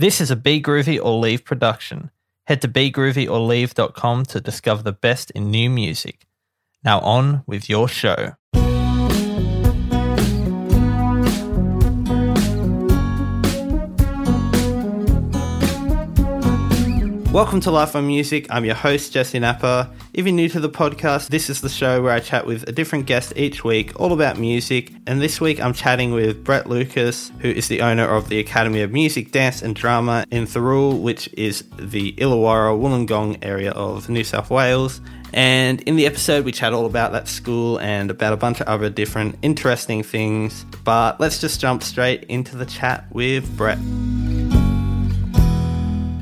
This 0.00 0.18
is 0.22 0.30
a 0.30 0.34
Be 0.34 0.62
Groovy 0.62 0.98
or 0.98 1.20
Leave 1.20 1.44
production. 1.44 2.10
Head 2.46 2.62
to 2.62 2.68
begroovyorleave.com 2.68 4.24
to 4.24 4.40
discover 4.40 4.82
the 4.82 4.92
best 4.92 5.30
in 5.32 5.50
new 5.50 5.68
music. 5.68 6.26
Now 6.82 7.00
on 7.00 7.42
with 7.46 7.68
your 7.68 7.86
show. 7.86 8.36
Welcome 17.32 17.60
to 17.60 17.70
Life 17.70 17.94
on 17.94 18.08
Music. 18.08 18.48
I'm 18.50 18.64
your 18.64 18.74
host, 18.74 19.12
Jesse 19.12 19.38
Napa. 19.38 19.88
If 20.12 20.26
you're 20.26 20.34
new 20.34 20.48
to 20.48 20.58
the 20.58 20.68
podcast, 20.68 21.28
this 21.28 21.48
is 21.48 21.60
the 21.60 21.68
show 21.68 22.02
where 22.02 22.12
I 22.12 22.18
chat 22.18 22.44
with 22.44 22.68
a 22.68 22.72
different 22.72 23.06
guest 23.06 23.32
each 23.36 23.62
week, 23.62 24.00
all 24.00 24.12
about 24.12 24.36
music. 24.36 24.90
And 25.06 25.22
this 25.22 25.40
week 25.40 25.60
I'm 25.60 25.72
chatting 25.72 26.10
with 26.10 26.42
Brett 26.42 26.68
Lucas, 26.68 27.30
who 27.38 27.48
is 27.48 27.68
the 27.68 27.82
owner 27.82 28.02
of 28.02 28.30
the 28.30 28.40
Academy 28.40 28.80
of 28.80 28.90
Music, 28.90 29.30
Dance 29.30 29.62
and 29.62 29.76
Drama 29.76 30.24
in 30.32 30.44
Thirroul, 30.44 31.02
which 31.02 31.28
is 31.34 31.62
the 31.78 32.14
Illawarra 32.14 32.76
Wollongong 32.76 33.38
area 33.42 33.70
of 33.70 34.08
New 34.08 34.24
South 34.24 34.50
Wales. 34.50 35.00
And 35.32 35.80
in 35.82 35.94
the 35.94 36.06
episode, 36.06 36.44
we 36.44 36.50
chat 36.50 36.72
all 36.72 36.84
about 36.84 37.12
that 37.12 37.28
school 37.28 37.78
and 37.78 38.10
about 38.10 38.32
a 38.32 38.38
bunch 38.38 38.60
of 38.60 38.66
other 38.66 38.90
different 38.90 39.36
interesting 39.40 40.02
things. 40.02 40.64
But 40.82 41.20
let's 41.20 41.40
just 41.40 41.60
jump 41.60 41.84
straight 41.84 42.24
into 42.24 42.56
the 42.56 42.66
chat 42.66 43.04
with 43.12 43.56
Brett. 43.56 43.78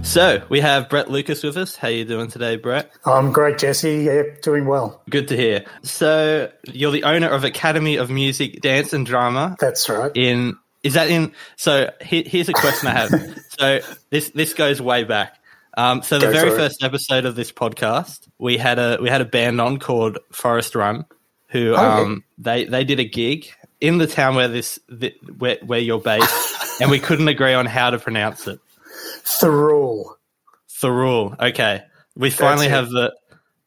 So 0.09 0.43
we 0.49 0.61
have 0.61 0.89
Brett 0.89 1.11
Lucas 1.11 1.43
with 1.43 1.59
us. 1.59 1.77
How 1.77 1.89
are 1.89 1.91
you 1.91 2.07
doing 2.07 2.29
today, 2.29 2.57
Brett? 2.57 2.91
I'm 3.05 3.31
great, 3.31 3.59
Jesse. 3.59 4.05
Yeah, 4.05 4.23
doing 4.41 4.65
well. 4.65 5.03
Good 5.11 5.29
to 5.29 5.37
hear. 5.37 5.67
So 5.83 6.51
you're 6.65 6.93
the 6.93 7.05
owner 7.05 7.29
of 7.29 7.45
Academy 7.45 7.97
of 7.97 8.09
Music, 8.09 8.63
Dance 8.63 8.95
and 8.95 9.05
Drama. 9.05 9.59
That's 9.61 9.87
right. 9.91 10.11
In 10.15 10.57
is 10.83 10.95
that 10.95 11.11
in? 11.11 11.35
So 11.57 11.93
he, 12.01 12.23
here's 12.23 12.49
a 12.49 12.55
question 12.55 12.89
I 12.89 12.93
have. 12.93 13.11
so 13.59 13.81
this 14.09 14.31
this 14.31 14.55
goes 14.55 14.81
way 14.81 15.05
back. 15.05 15.39
Um, 15.77 16.03
so 16.03 16.19
the 16.19 16.25
Go 16.25 16.33
very 16.33 16.51
first 16.53 16.83
episode 16.83 17.27
of 17.27 17.37
this 17.37 17.53
podcast, 17.53 18.27
we 18.39 18.57
had 18.57 18.79
a 18.79 18.97
we 19.03 19.11
had 19.11 19.21
a 19.21 19.27
band 19.27 19.61
on 19.61 19.79
called 19.79 20.17
Forest 20.33 20.75
Run, 20.75 21.05
who 21.49 21.75
oh, 21.75 21.77
um, 21.77 22.25
they 22.39 22.65
they 22.65 22.83
did 22.83 22.99
a 22.99 23.05
gig 23.05 23.51
in 23.79 23.99
the 23.99 24.07
town 24.07 24.37
where 24.37 24.49
this 24.49 24.79
the, 24.89 25.15
where 25.37 25.59
where 25.67 25.81
you're 25.81 26.01
based, 26.01 26.81
and 26.81 26.91
we 26.91 26.99
couldn't 26.99 27.29
agree 27.29 27.53
on 27.53 27.67
how 27.67 27.91
to 27.91 27.99
pronounce 27.99 28.49
it. 28.49 28.59
Thirroul. 29.25 30.15
Thirroul. 30.71 31.39
Okay, 31.41 31.83
we 32.17 32.31
finally 32.31 32.69
have 32.69 32.91
the 32.91 33.13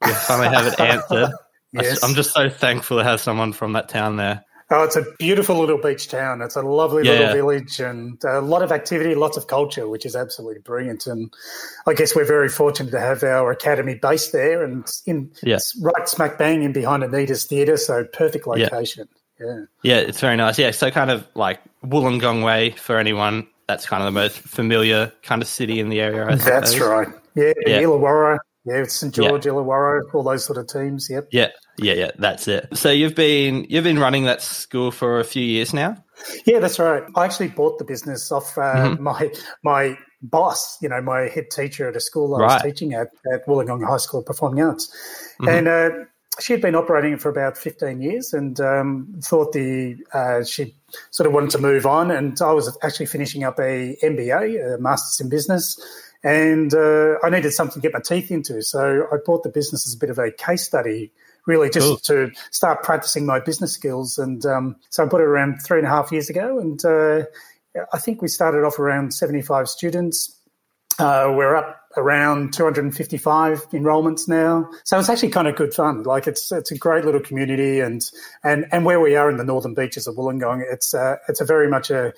we 0.05 0.13
finally 0.13 0.49
have 0.49 0.67
it 0.67 0.79
answered. 0.79 1.31
yes. 1.73 2.03
I'm 2.03 2.15
just 2.15 2.33
so 2.33 2.49
thankful 2.49 2.97
to 2.97 3.03
have 3.03 3.21
someone 3.21 3.53
from 3.53 3.73
that 3.73 3.89
town 3.89 4.17
there. 4.17 4.43
Oh, 4.73 4.83
it's 4.83 4.95
a 4.95 5.03
beautiful 5.19 5.57
little 5.59 5.77
beach 5.77 6.07
town. 6.07 6.41
It's 6.41 6.55
a 6.55 6.61
lovely 6.61 7.03
yeah. 7.05 7.11
little 7.11 7.33
village 7.33 7.81
and 7.81 8.23
a 8.23 8.39
lot 8.39 8.63
of 8.63 8.71
activity, 8.71 9.15
lots 9.15 9.35
of 9.35 9.47
culture, 9.47 9.87
which 9.89 10.05
is 10.05 10.15
absolutely 10.15 10.61
brilliant. 10.61 11.07
And 11.07 11.33
I 11.85 11.93
guess 11.93 12.15
we're 12.15 12.25
very 12.25 12.47
fortunate 12.47 12.91
to 12.91 12.99
have 12.99 13.21
our 13.21 13.51
academy 13.51 13.95
based 13.95 14.31
there 14.31 14.63
and 14.63 14.87
in 15.05 15.29
yeah. 15.43 15.59
right 15.81 16.07
smack 16.07 16.37
bang 16.37 16.63
in 16.63 16.71
behind 16.71 17.03
Anita's 17.03 17.43
Theatre, 17.43 17.75
so 17.75 18.05
perfect 18.05 18.47
location. 18.47 19.09
Yeah. 19.37 19.45
yeah. 19.45 19.63
Yeah, 19.83 19.97
it's 19.97 20.21
very 20.21 20.37
nice. 20.37 20.57
Yeah, 20.57 20.71
so 20.71 20.89
kind 20.89 21.11
of 21.11 21.27
like 21.35 21.59
Wollongong 21.83 22.41
way 22.41 22.71
for 22.71 22.97
anyone 22.97 23.47
that's 23.71 23.85
kind 23.85 24.03
of 24.03 24.13
the 24.13 24.19
most 24.19 24.37
familiar 24.39 25.13
kind 25.23 25.41
of 25.41 25.47
city 25.47 25.79
in 25.79 25.87
the 25.87 26.01
area. 26.01 26.27
I 26.27 26.35
that's 26.35 26.77
right. 26.77 27.07
Yeah, 27.35 27.53
yeah. 27.65 27.81
Illawarra. 27.81 28.39
Yeah, 28.65 28.83
St 28.83 29.13
George, 29.15 29.45
yeah. 29.45 29.53
Illawarra, 29.53 30.01
all 30.13 30.23
those 30.23 30.45
sort 30.45 30.59
of 30.59 30.67
teams. 30.67 31.07
Yep. 31.09 31.29
Yeah, 31.31 31.47
yeah, 31.79 31.93
yeah. 31.93 32.11
That's 32.19 32.47
it. 32.47 32.67
So 32.77 32.91
you've 32.91 33.15
been 33.15 33.65
you've 33.69 33.85
been 33.85 33.97
running 33.97 34.25
that 34.25 34.41
school 34.41 34.91
for 34.91 35.19
a 35.19 35.23
few 35.23 35.43
years 35.43 35.73
now. 35.73 36.03
Yeah, 36.45 36.59
that's 36.59 36.77
right. 36.77 37.01
I 37.15 37.25
actually 37.25 37.47
bought 37.47 37.79
the 37.79 37.85
business 37.85 38.31
off 38.31 38.57
uh, 38.57 38.61
mm-hmm. 38.61 39.03
my 39.11 39.31
my 39.63 39.97
boss. 40.21 40.77
You 40.81 40.89
know, 40.89 41.01
my 41.01 41.21
head 41.29 41.45
teacher 41.49 41.87
at 41.87 41.95
a 41.95 42.01
school 42.01 42.35
I 42.35 42.39
right. 42.39 42.53
was 42.53 42.61
teaching 42.61 42.93
at 42.93 43.07
at 43.33 43.47
Wollongong 43.47 43.87
High 43.87 43.97
School 43.97 44.19
of 44.19 44.25
Performing 44.25 44.63
Arts, 44.63 44.87
mm-hmm. 45.39 45.47
and. 45.47 45.67
Uh, 45.67 45.89
she 46.39 46.53
had 46.53 46.61
been 46.61 46.75
operating 46.75 47.17
for 47.17 47.29
about 47.29 47.57
15 47.57 48.01
years 48.01 48.33
and 48.33 48.59
um, 48.61 49.13
thought 49.21 49.51
the 49.51 49.97
uh, 50.13 50.43
she 50.43 50.75
sort 51.09 51.27
of 51.27 51.33
wanted 51.33 51.49
to 51.51 51.57
move 51.57 51.85
on. 51.85 52.09
And 52.09 52.39
I 52.41 52.51
was 52.53 52.75
actually 52.81 53.07
finishing 53.07 53.43
up 53.43 53.59
a 53.59 53.97
MBA, 54.01 54.75
a 54.75 54.77
Masters 54.79 55.19
in 55.19 55.29
Business, 55.29 55.79
and 56.23 56.73
uh, 56.73 57.15
I 57.23 57.29
needed 57.29 57.51
something 57.51 57.81
to 57.81 57.87
get 57.87 57.93
my 57.93 57.99
teeth 57.99 58.31
into. 58.31 58.61
So 58.61 59.07
I 59.11 59.17
bought 59.25 59.43
the 59.43 59.49
business 59.49 59.85
as 59.85 59.93
a 59.93 59.97
bit 59.97 60.09
of 60.09 60.19
a 60.19 60.31
case 60.31 60.63
study, 60.63 61.11
really 61.47 61.69
just 61.69 61.87
cool. 61.87 61.97
to 61.97 62.31
start 62.51 62.83
practicing 62.83 63.25
my 63.25 63.39
business 63.39 63.73
skills. 63.73 64.17
And 64.17 64.45
um, 64.45 64.77
so 64.89 65.03
I 65.03 65.07
bought 65.07 65.21
it 65.21 65.25
around 65.27 65.59
three 65.59 65.79
and 65.79 65.87
a 65.87 65.89
half 65.89 66.11
years 66.11 66.29
ago, 66.29 66.59
and 66.59 66.83
uh, 66.85 67.25
I 67.93 67.97
think 67.97 68.21
we 68.21 68.29
started 68.29 68.63
off 68.63 68.79
around 68.79 69.13
75 69.13 69.67
students. 69.67 70.37
Uh, 70.99 71.33
we're 71.35 71.55
up 71.55 71.81
around 71.97 72.53
255 72.53 73.69
enrollments 73.71 74.27
now. 74.27 74.69
So 74.83 74.97
it's 74.97 75.09
actually 75.09 75.29
kind 75.29 75.47
of 75.47 75.55
good 75.55 75.73
fun. 75.73 76.03
Like 76.03 76.27
it's 76.27 76.51
it's 76.51 76.71
a 76.71 76.77
great 76.77 77.05
little 77.05 77.21
community, 77.21 77.79
and 77.79 78.03
and 78.43 78.65
and 78.71 78.85
where 78.85 78.99
we 78.99 79.15
are 79.15 79.29
in 79.29 79.37
the 79.37 79.43
northern 79.43 79.73
beaches 79.73 80.07
of 80.07 80.15
Wollongong, 80.15 80.63
it's 80.71 80.93
uh, 80.93 81.17
it's 81.27 81.41
a 81.41 81.45
very 81.45 81.69
much 81.69 81.89
a 81.89 82.13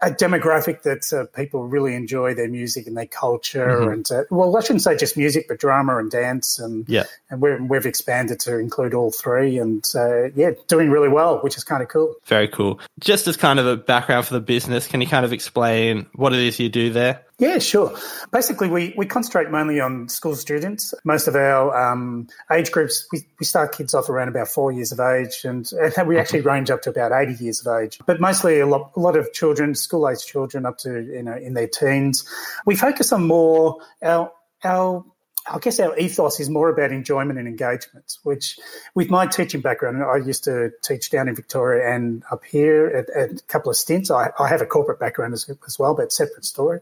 a 0.00 0.10
demographic 0.10 0.82
that 0.82 1.12
uh, 1.12 1.26
people 1.36 1.66
really 1.66 1.94
enjoy 1.94 2.34
their 2.34 2.48
music 2.48 2.86
and 2.86 2.96
their 2.96 3.06
culture, 3.06 3.66
mm-hmm. 3.66 3.92
and 3.92 4.10
uh, 4.10 4.24
well, 4.30 4.56
I 4.56 4.60
shouldn't 4.60 4.82
say 4.82 4.96
just 4.96 5.16
music, 5.16 5.46
but 5.48 5.58
drama 5.58 5.98
and 5.98 6.10
dance, 6.10 6.58
and 6.58 6.88
yeah, 6.88 7.04
and 7.30 7.40
we 7.40 7.76
have 7.76 7.86
expanded 7.86 8.40
to 8.40 8.58
include 8.58 8.94
all 8.94 9.10
three, 9.10 9.58
and 9.58 9.84
uh, 9.94 10.30
yeah, 10.34 10.52
doing 10.68 10.90
really 10.90 11.08
well, 11.08 11.38
which 11.40 11.56
is 11.56 11.64
kind 11.64 11.82
of 11.82 11.88
cool. 11.88 12.14
Very 12.24 12.48
cool. 12.48 12.80
Just 13.00 13.26
as 13.28 13.36
kind 13.36 13.58
of 13.58 13.66
a 13.66 13.76
background 13.76 14.26
for 14.26 14.34
the 14.34 14.40
business, 14.40 14.86
can 14.86 15.00
you 15.00 15.06
kind 15.06 15.24
of 15.24 15.32
explain 15.32 16.06
what 16.14 16.32
it 16.32 16.40
is 16.40 16.58
you 16.58 16.68
do 16.68 16.90
there? 16.90 17.22
Yeah, 17.38 17.58
sure. 17.58 17.92
Basically, 18.30 18.68
we, 18.68 18.94
we 18.96 19.06
concentrate 19.06 19.50
mainly 19.50 19.80
on 19.80 20.08
school 20.08 20.36
students. 20.36 20.94
Most 21.04 21.26
of 21.26 21.34
our 21.34 21.76
um, 21.76 22.28
age 22.52 22.70
groups, 22.70 23.08
we, 23.12 23.26
we 23.40 23.46
start 23.46 23.76
kids 23.76 23.92
off 23.92 24.08
around 24.08 24.28
about 24.28 24.46
four 24.46 24.70
years 24.70 24.92
of 24.92 25.00
age, 25.00 25.44
and, 25.44 25.68
and 25.96 26.06
we 26.06 26.16
actually 26.16 26.42
range 26.42 26.70
up 26.70 26.82
to 26.82 26.90
about 26.90 27.10
80 27.10 27.42
years 27.42 27.66
of 27.66 27.80
age. 27.80 27.98
But 28.06 28.20
mostly 28.20 28.60
a 28.60 28.66
lot, 28.66 28.92
a 28.94 29.00
lot 29.00 29.16
of 29.16 29.32
children, 29.32 29.74
school 29.74 30.08
age 30.08 30.24
children 30.24 30.64
up 30.64 30.78
to, 30.78 31.02
you 31.02 31.22
know, 31.22 31.34
in 31.36 31.54
their 31.54 31.66
teens. 31.66 32.24
We 32.66 32.76
focus 32.76 33.12
on 33.12 33.26
more 33.26 33.78
our, 34.00 34.30
our 34.62 35.04
I 35.46 35.58
guess 35.58 35.78
our 35.78 35.96
ethos 35.98 36.40
is 36.40 36.48
more 36.48 36.70
about 36.70 36.90
enjoyment 36.90 37.38
and 37.38 37.46
engagement, 37.46 38.18
which 38.22 38.58
with 38.94 39.10
my 39.10 39.26
teaching 39.26 39.60
background, 39.60 40.02
I 40.02 40.16
used 40.16 40.44
to 40.44 40.70
teach 40.82 41.10
down 41.10 41.28
in 41.28 41.34
Victoria 41.34 41.94
and 41.94 42.22
up 42.30 42.44
here 42.44 42.86
at, 42.86 43.10
at 43.10 43.40
a 43.40 43.44
couple 43.44 43.70
of 43.70 43.76
stints. 43.76 44.10
I, 44.10 44.30
I, 44.38 44.48
have 44.48 44.62
a 44.62 44.66
corporate 44.66 44.98
background 44.98 45.34
as, 45.34 45.50
as, 45.66 45.78
well, 45.78 45.94
but 45.94 46.12
separate 46.12 46.46
story. 46.46 46.80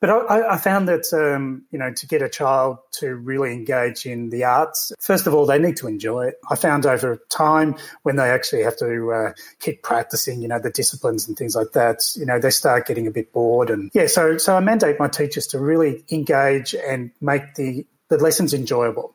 But 0.00 0.10
I, 0.10 0.54
I 0.54 0.56
found 0.58 0.88
that, 0.88 1.12
um, 1.12 1.64
you 1.72 1.78
know, 1.78 1.92
to 1.92 2.06
get 2.06 2.22
a 2.22 2.28
child 2.28 2.78
to 2.92 3.16
really 3.16 3.52
engage 3.52 4.06
in 4.06 4.30
the 4.30 4.44
arts, 4.44 4.92
first 5.00 5.26
of 5.26 5.34
all, 5.34 5.44
they 5.44 5.58
need 5.58 5.76
to 5.78 5.88
enjoy 5.88 6.26
it. 6.26 6.36
I 6.50 6.54
found 6.54 6.86
over 6.86 7.20
time 7.30 7.74
when 8.04 8.14
they 8.14 8.30
actually 8.30 8.62
have 8.62 8.76
to 8.76 9.12
uh, 9.12 9.32
keep 9.58 9.82
practicing, 9.82 10.40
you 10.40 10.46
know, 10.46 10.60
the 10.60 10.70
disciplines 10.70 11.26
and 11.26 11.36
things 11.36 11.56
like 11.56 11.72
that, 11.72 11.98
you 12.14 12.26
know, 12.26 12.38
they 12.38 12.50
start 12.50 12.86
getting 12.86 13.08
a 13.08 13.10
bit 13.10 13.32
bored. 13.32 13.70
And 13.70 13.90
yeah, 13.92 14.06
so, 14.06 14.38
so 14.38 14.56
I 14.56 14.60
mandate 14.60 15.00
my 15.00 15.08
teachers 15.08 15.48
to 15.48 15.58
really 15.58 16.04
engage 16.10 16.76
and 16.76 17.10
make 17.20 17.54
the 17.56 17.84
the 18.16 18.22
lesson's 18.22 18.54
enjoyable. 18.54 19.14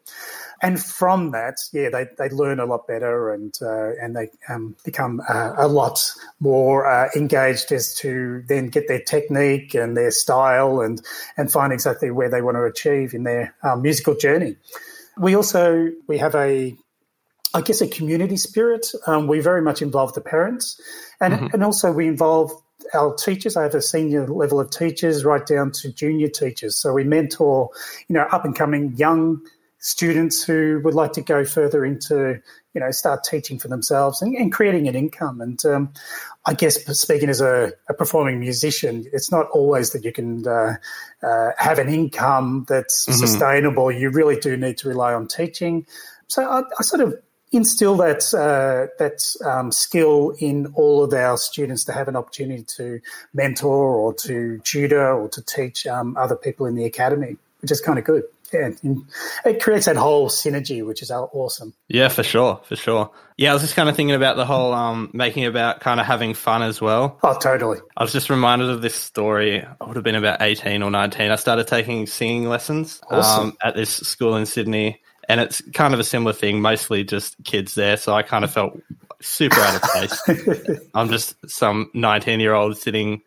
And 0.62 0.82
from 0.82 1.32
that, 1.32 1.58
yeah, 1.72 1.90
they, 1.90 2.08
they 2.18 2.30
learn 2.30 2.60
a 2.60 2.66
lot 2.66 2.86
better 2.86 3.32
and 3.32 3.54
uh, 3.62 3.92
and 4.02 4.14
they 4.14 4.28
um, 4.50 4.76
become 4.84 5.22
uh, 5.30 5.54
a 5.58 5.68
lot 5.70 6.00
more 6.42 6.86
uh, 6.86 7.10
engaged 7.16 7.72
as 7.72 7.96
to 7.96 8.44
then 8.48 8.68
get 8.68 8.90
their 8.90 9.00
technique 9.02 9.74
and 9.74 9.96
their 9.96 10.12
style 10.12 10.82
and 10.82 11.02
and 11.38 11.50
find 11.50 11.72
exactly 11.72 12.12
where 12.12 12.30
they 12.30 12.42
want 12.42 12.56
to 12.56 12.64
achieve 12.64 13.14
in 13.14 13.24
their 13.24 13.56
um, 13.64 13.82
musical 13.82 14.16
journey. 14.16 14.58
We 15.18 15.34
also 15.34 15.92
we 16.08 16.18
have 16.18 16.36
a 16.36 16.76
I 17.54 17.62
guess 17.62 17.82
a 17.82 17.88
community 17.88 18.36
spirit. 18.36 18.92
Um, 19.08 19.28
we 19.28 19.40
very 19.40 19.62
much 19.62 19.82
involve 19.82 20.14
the 20.14 20.22
parents, 20.22 20.80
and 21.22 21.34
mm-hmm. 21.34 21.48
and 21.54 21.64
also 21.64 21.94
we 21.94 22.08
involve 22.08 22.52
our 22.94 23.16
teachers. 23.16 23.56
I 23.58 23.64
have 23.64 23.76
a 23.76 23.82
senior 23.82 24.28
level 24.28 24.60
of 24.60 24.70
teachers 24.70 25.26
right 25.26 25.46
down 25.46 25.72
to 25.82 25.92
junior 25.92 26.30
teachers. 26.30 26.76
So 26.76 26.94
we 26.94 27.04
mentor, 27.04 27.70
you 28.08 28.14
know, 28.16 28.28
up 28.32 28.46
and 28.46 28.56
coming 28.56 28.96
young 28.96 29.42
students 29.80 30.44
who 30.44 30.82
would 30.84 30.94
like 30.94 31.14
to 31.14 31.22
go 31.22 31.46
further 31.46 31.86
into, 31.86 32.40
you 32.74 32.82
know, 32.82 32.92
start 32.92 33.24
teaching 33.24 33.58
for 33.58 33.70
themselves 33.70 34.22
and, 34.22 34.36
and 34.36 34.52
creating 34.52 34.88
an 34.88 34.96
income. 34.96 35.40
And 35.40 35.64
um, 35.66 35.94
I 36.46 36.54
guess 36.54 36.84
speaking 37.00 37.30
as 37.30 37.40
a, 37.40 37.72
a, 37.88 37.94
performing 37.94 38.40
musician, 38.40 39.06
it's 39.14 39.32
not 39.32 39.48
always 39.52 39.92
that 39.92 40.04
you 40.04 40.12
can 40.12 40.46
uh, 40.46 40.76
uh, 41.24 41.52
have 41.58 41.80
an 41.80 41.88
income 41.88 42.66
that's 42.68 43.06
mm-hmm. 43.06 43.20
sustainable. 43.20 43.92
You 43.92 44.10
really 44.10 44.38
do 44.38 44.58
need 44.58 44.78
to 44.80 44.90
rely 44.90 45.14
on 45.14 45.28
teaching. 45.28 45.86
So 46.28 46.44
I, 46.44 46.64
I 46.78 46.84
sort 46.84 47.02
of 47.02 47.16
instill 47.52 47.98
that 47.98 48.34
uh, 48.34 48.88
that 49.00 49.24
um, 49.46 49.72
skill 49.72 50.36
in 50.40 50.68
all 50.76 51.04
of 51.04 51.14
our 51.14 51.38
students 51.38 51.84
to 51.86 51.94
have 51.94 52.08
an 52.08 52.16
opportunity 52.16 52.64
to 52.78 53.00
mentor 53.34 53.96
or 53.96 54.14
to 54.14 54.60
tutor 54.64 55.14
or 55.14 55.30
to 55.30 55.42
teach 55.42 55.88
um, 55.88 56.16
other 56.18 56.36
people 56.36 56.66
in 56.66 56.76
the 56.76 56.86
academy. 56.86 57.38
which 57.62 57.72
is 57.72 57.82
kind 57.82 58.00
of 58.00 58.06
good. 58.06 58.24
Yeah, 58.52 58.72
it 59.46 59.62
creates 59.62 59.86
that 59.86 59.96
whole 59.96 60.28
synergy, 60.28 60.84
which 60.84 61.04
is 61.04 61.12
awesome. 61.12 61.76
Yeah, 61.88 62.08
for 62.08 62.24
sure, 62.24 62.60
for 62.64 62.76
sure. 62.76 63.12
Yeah, 63.38 63.52
I 63.52 63.54
was 63.54 63.62
just 63.62 63.76
kind 63.76 63.88
of 63.88 63.96
thinking 63.96 64.16
about 64.16 64.38
the 64.38 64.46
whole 64.46 64.74
um, 64.74 65.12
making 65.14 65.46
about 65.46 65.82
kind 65.82 66.00
of 66.00 66.08
having 66.08 66.34
fun 66.34 66.64
as 66.64 66.82
well. 66.82 67.20
Oh, 67.22 67.38
totally. 67.38 67.78
I 67.96 68.02
was 68.02 68.12
just 68.12 68.32
reminded 68.32 68.72
of 68.72 68.82
this 68.82 68.96
story. 68.96 69.64
I 69.64 69.86
would 69.86 69.98
have 69.98 70.04
been 70.04 70.16
about 70.16 70.42
eighteen 70.42 70.82
or 70.82 70.90
nineteen. 70.90 71.30
I 71.30 71.36
started 71.36 71.68
taking 71.68 72.08
singing 72.08 72.50
lessons 72.50 73.00
awesome. 73.12 73.50
um, 73.50 73.58
at 73.64 73.76
this 73.76 73.92
school 73.92 74.36
in 74.36 74.48
Sydney, 74.48 75.00
and 75.30 75.40
it's 75.40 75.62
kind 75.74 75.94
of 75.94 76.00
a 76.00 76.04
similar 76.04 76.34
thing. 76.34 76.62
Mostly 76.62 77.06
just 77.06 77.36
kids 77.46 77.76
there, 77.76 77.96
so 77.96 78.14
I 78.14 78.24
kind 78.24 78.44
of 78.44 78.52
felt 78.52 78.82
super 79.22 79.60
out 79.60 79.76
of 79.76 79.82
place. 79.84 80.80
I'm 80.94 81.10
just 81.10 81.36
some 81.50 81.90
nineteen 81.94 82.42
year 82.42 82.54
old 82.54 82.78
sitting 82.78 83.22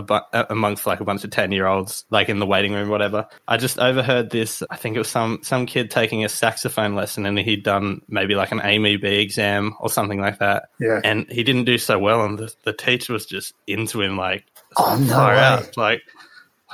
bu- 0.00 0.18
amongst 0.32 0.86
like 0.86 1.00
a 1.00 1.04
bunch 1.04 1.24
of 1.24 1.30
10 1.30 1.52
year 1.52 1.66
olds, 1.66 2.04
like 2.10 2.28
in 2.28 2.38
the 2.38 2.46
waiting 2.46 2.72
room, 2.72 2.88
whatever. 2.88 3.26
I 3.46 3.56
just 3.56 3.78
overheard 3.78 4.30
this. 4.30 4.62
I 4.70 4.76
think 4.76 4.96
it 4.96 4.98
was 4.98 5.08
some, 5.08 5.40
some 5.42 5.66
kid 5.66 5.90
taking 5.90 6.24
a 6.24 6.28
saxophone 6.28 6.94
lesson 6.94 7.26
and 7.26 7.38
he'd 7.38 7.62
done 7.62 8.02
maybe 8.08 8.34
like 8.34 8.52
an 8.52 8.60
AMEB 8.60 9.04
exam 9.04 9.74
or 9.80 9.88
something 9.88 10.20
like 10.20 10.38
that. 10.38 10.68
Yeah. 10.80 11.00
And 11.04 11.30
he 11.30 11.42
didn't 11.42 11.64
do 11.64 11.78
so 11.78 11.98
well. 11.98 12.24
And 12.24 12.38
the, 12.38 12.54
the 12.64 12.72
teacher 12.72 13.12
was 13.12 13.26
just 13.26 13.54
into 13.66 14.02
him, 14.02 14.16
like, 14.16 14.44
oh, 14.76 14.98
no. 14.98 15.16
Out. 15.16 15.76
Like, 15.76 16.02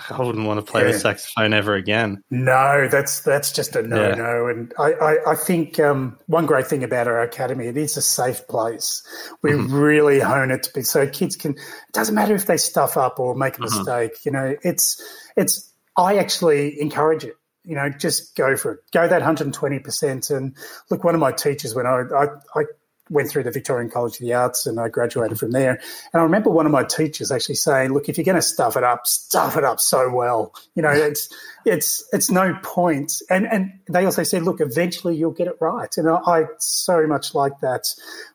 I 0.09 0.23
wouldn't 0.23 0.47
want 0.47 0.65
to 0.65 0.71
play 0.71 0.87
yeah. 0.87 0.93
the 0.93 0.99
saxophone 0.99 1.53
ever 1.53 1.75
again. 1.75 2.23
No, 2.31 2.89
that's 2.89 3.21
that's 3.21 3.53
just 3.53 3.77
a 3.77 3.83
no 3.83 4.15
no. 4.15 4.47
Yeah. 4.47 4.51
And 4.51 4.73
I, 4.79 4.93
I, 4.93 5.33
I 5.33 5.35
think 5.35 5.79
um, 5.79 6.19
one 6.27 6.47
great 6.47 6.67
thing 6.67 6.85
about 6.85 7.07
our 7.07 7.21
academy, 7.21 7.67
it 7.67 7.77
is 7.77 7.97
a 7.97 8.03
safe 8.03 8.47
place. 8.49 9.03
We 9.43 9.53
mm-hmm. 9.53 9.73
really 9.73 10.21
hone 10.21 10.51
it 10.51 10.63
to 10.65 10.73
be 10.73 10.83
so 10.83 11.07
kids 11.09 11.37
can. 11.37 11.53
It 11.53 11.93
doesn't 11.93 12.15
matter 12.15 12.35
if 12.35 12.47
they 12.47 12.57
stuff 12.57 12.97
up 12.97 13.19
or 13.19 13.35
make 13.35 13.59
a 13.59 13.61
mm-hmm. 13.61 13.77
mistake. 13.77 14.25
You 14.25 14.33
know, 14.33 14.57
it's 14.63 15.03
it's. 15.37 15.73
I 15.97 16.19
actually 16.19 16.81
encourage 16.81 17.25
it 17.25 17.37
you 17.65 17.75
know, 17.75 17.91
just 17.91 18.35
go 18.37 18.57
for 18.57 18.73
it. 18.73 18.81
Go 18.91 19.07
that 19.07 19.23
120%. 19.23 20.37
And 20.37 20.57
look, 20.91 21.05
one 21.05 21.15
of 21.15 21.21
my 21.21 21.31
teachers, 21.31 21.75
when 21.75 21.87
I, 21.87 22.05
I, 22.15 22.25
I 22.57 22.65
went 23.11 23.29
through 23.29 23.43
the 23.43 23.51
Victorian 23.51 23.91
College 23.91 24.15
of 24.15 24.21
the 24.21 24.33
Arts 24.33 24.67
and 24.67 24.81
I 24.81 24.89
graduated 24.89 25.39
from 25.39 25.51
there. 25.51 25.81
And 26.13 26.21
I 26.21 26.23
remember 26.23 26.49
one 26.49 26.65
of 26.65 26.73
my 26.73 26.85
teachers 26.85 27.31
actually 27.31 27.57
saying, 27.57 27.93
"Look, 27.93 28.09
if 28.09 28.17
you're 28.17 28.25
going 28.25 28.37
to 28.37 28.43
stuff 28.43 28.77
it 28.77 28.85
up, 28.85 29.07
stuff 29.07 29.57
it 29.57 29.65
up 29.65 29.81
so 29.81 30.09
well. 30.11 30.55
You 30.75 30.83
know, 30.83 30.91
it's 30.91 31.29
it's 31.67 32.05
it's 32.13 32.31
no 32.31 32.57
point." 32.63 33.13
And 33.29 33.47
and 33.47 33.73
they 33.91 34.05
also 34.05 34.23
said, 34.23 34.45
"Look, 34.45 34.61
eventually 34.61 35.17
you'll 35.17 35.33
get 35.33 35.49
it 35.49 35.57
right." 35.61 35.95
And 35.97 36.09
I, 36.09 36.17
I 36.25 36.45
so 36.59 37.07
much 37.07 37.35
like 37.35 37.59
that, 37.61 37.85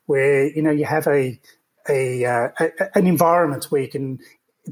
where 0.05 0.47
you 0.47 0.61
know 0.61 0.71
you 0.71 0.85
have 0.85 1.07
a 1.07 1.39
a, 1.89 2.25
uh, 2.25 2.49
a, 2.59 2.97
an 2.97 3.07
environment 3.07 3.65
where 3.65 3.81
you 3.81 3.87
can 3.87 4.19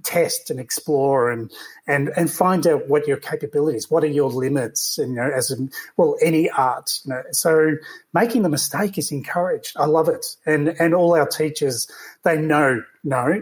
test 0.03 0.49
and 0.49 0.59
explore 0.59 1.29
and 1.29 1.51
and 1.87 2.09
and 2.15 2.31
find 2.31 2.65
out 2.65 2.87
what 2.87 3.07
your 3.07 3.17
capabilities 3.17 3.89
what 3.89 4.03
are 4.03 4.07
your 4.07 4.29
limits 4.29 4.97
and 4.97 5.11
you 5.11 5.15
know 5.17 5.29
as 5.29 5.51
in 5.51 5.71
well 5.97 6.15
any 6.21 6.49
art 6.51 6.99
you 7.05 7.13
know. 7.13 7.21
So 7.31 7.75
making 8.13 8.41
the 8.43 8.49
mistake 8.49 8.97
is 8.97 9.11
encouraged. 9.11 9.75
I 9.77 9.85
love 9.85 10.09
it. 10.09 10.25
And 10.45 10.69
and 10.79 10.93
all 10.93 11.15
our 11.15 11.27
teachers 11.27 11.89
they 12.23 12.37
know 12.37 12.83
no 13.03 13.41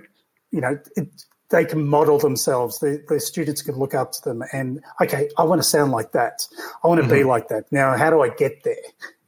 you 0.52 0.62
know 0.62 0.80
it, 0.96 1.10
they 1.50 1.66
can 1.66 1.86
model 1.86 2.18
themselves. 2.18 2.80
The, 2.80 3.04
the 3.10 3.20
students 3.20 3.62
can 3.62 3.76
look 3.76 3.94
up 3.94 4.14
to 4.14 4.22
them 4.24 4.42
and 4.54 4.82
okay 5.02 5.30
i 5.38 5.44
want 5.44 5.62
to 5.62 5.68
sound 5.68 5.92
like 5.92 6.12
that. 6.14 6.48
I 6.84 6.88
want 6.88 7.00
to 7.00 7.08
mm-hmm. 7.08 7.16
be 7.16 7.24
like 7.24 7.48
that. 7.50 7.72
Now 7.72 7.98
how 7.98 8.10
do 8.10 8.22
i 8.22 8.30
get 8.30 8.64
there 8.64 8.76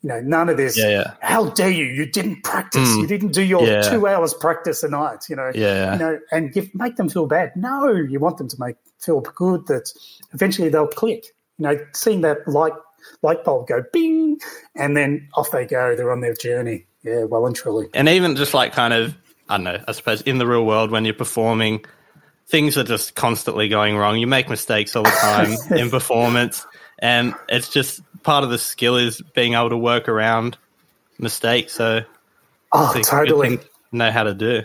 you 0.03 0.09
know, 0.09 0.19
none 0.19 0.49
of 0.49 0.57
this. 0.57 0.77
Yeah, 0.77 0.89
yeah. 0.89 1.13
How 1.21 1.49
dare 1.49 1.69
you? 1.69 1.85
You 1.85 2.05
didn't 2.05 2.43
practice. 2.43 2.89
Mm. 2.89 3.01
You 3.01 3.07
didn't 3.07 3.31
do 3.31 3.41
your 3.41 3.65
yeah. 3.65 3.81
two 3.81 4.05
hours 4.05 4.33
practice 4.33 4.83
a 4.83 4.89
night. 4.89 5.29
You 5.29 5.37
know. 5.37 5.51
Yeah. 5.55 5.93
You 5.93 5.99
know, 5.99 6.19
and 6.31 6.51
give, 6.51 6.75
make 6.75 6.97
them 6.97 7.07
feel 7.07 7.25
bad. 7.25 7.55
No, 7.55 7.89
you 7.89 8.19
want 8.19 8.37
them 8.37 8.49
to 8.49 8.57
make 8.59 8.75
feel 8.99 9.21
good. 9.21 9.65
That 9.67 9.89
eventually 10.33 10.67
they'll 10.67 10.87
click. 10.87 11.25
You 11.57 11.63
know, 11.63 11.85
seeing 11.93 12.21
that 12.21 12.45
light 12.47 12.73
light 13.21 13.45
bulb 13.45 13.67
go 13.67 13.81
bing, 13.93 14.39
and 14.75 14.97
then 14.97 15.29
off 15.35 15.51
they 15.51 15.65
go. 15.65 15.95
They're 15.95 16.11
on 16.11 16.19
their 16.19 16.35
journey. 16.35 16.85
Yeah, 17.03 17.23
well 17.23 17.45
and 17.45 17.55
truly. 17.55 17.87
And 17.93 18.09
even 18.09 18.35
just 18.35 18.53
like 18.53 18.73
kind 18.73 18.93
of, 18.93 19.15
I 19.47 19.55
don't 19.55 19.63
know. 19.63 19.83
I 19.87 19.91
suppose 19.93 20.21
in 20.21 20.37
the 20.37 20.47
real 20.47 20.65
world 20.65 20.91
when 20.91 21.05
you're 21.05 21.13
performing, 21.13 21.85
things 22.47 22.77
are 22.77 22.83
just 22.83 23.15
constantly 23.15 23.69
going 23.69 23.95
wrong. 23.95 24.17
You 24.17 24.27
make 24.27 24.49
mistakes 24.49 24.97
all 24.97 25.03
the 25.03 25.09
time 25.09 25.55
in 25.77 25.89
performance, 25.89 26.65
and 26.99 27.33
it's 27.47 27.69
just 27.69 28.01
part 28.23 28.43
of 28.43 28.49
the 28.49 28.57
skill 28.57 28.95
is 28.95 29.21
being 29.33 29.53
able 29.53 29.69
to 29.69 29.77
work 29.77 30.09
around 30.09 30.57
mistakes. 31.19 31.73
So, 31.73 32.01
oh, 32.71 33.01
totally 33.03 33.59
know 33.91 34.11
how 34.11 34.23
to 34.23 34.33
do. 34.33 34.63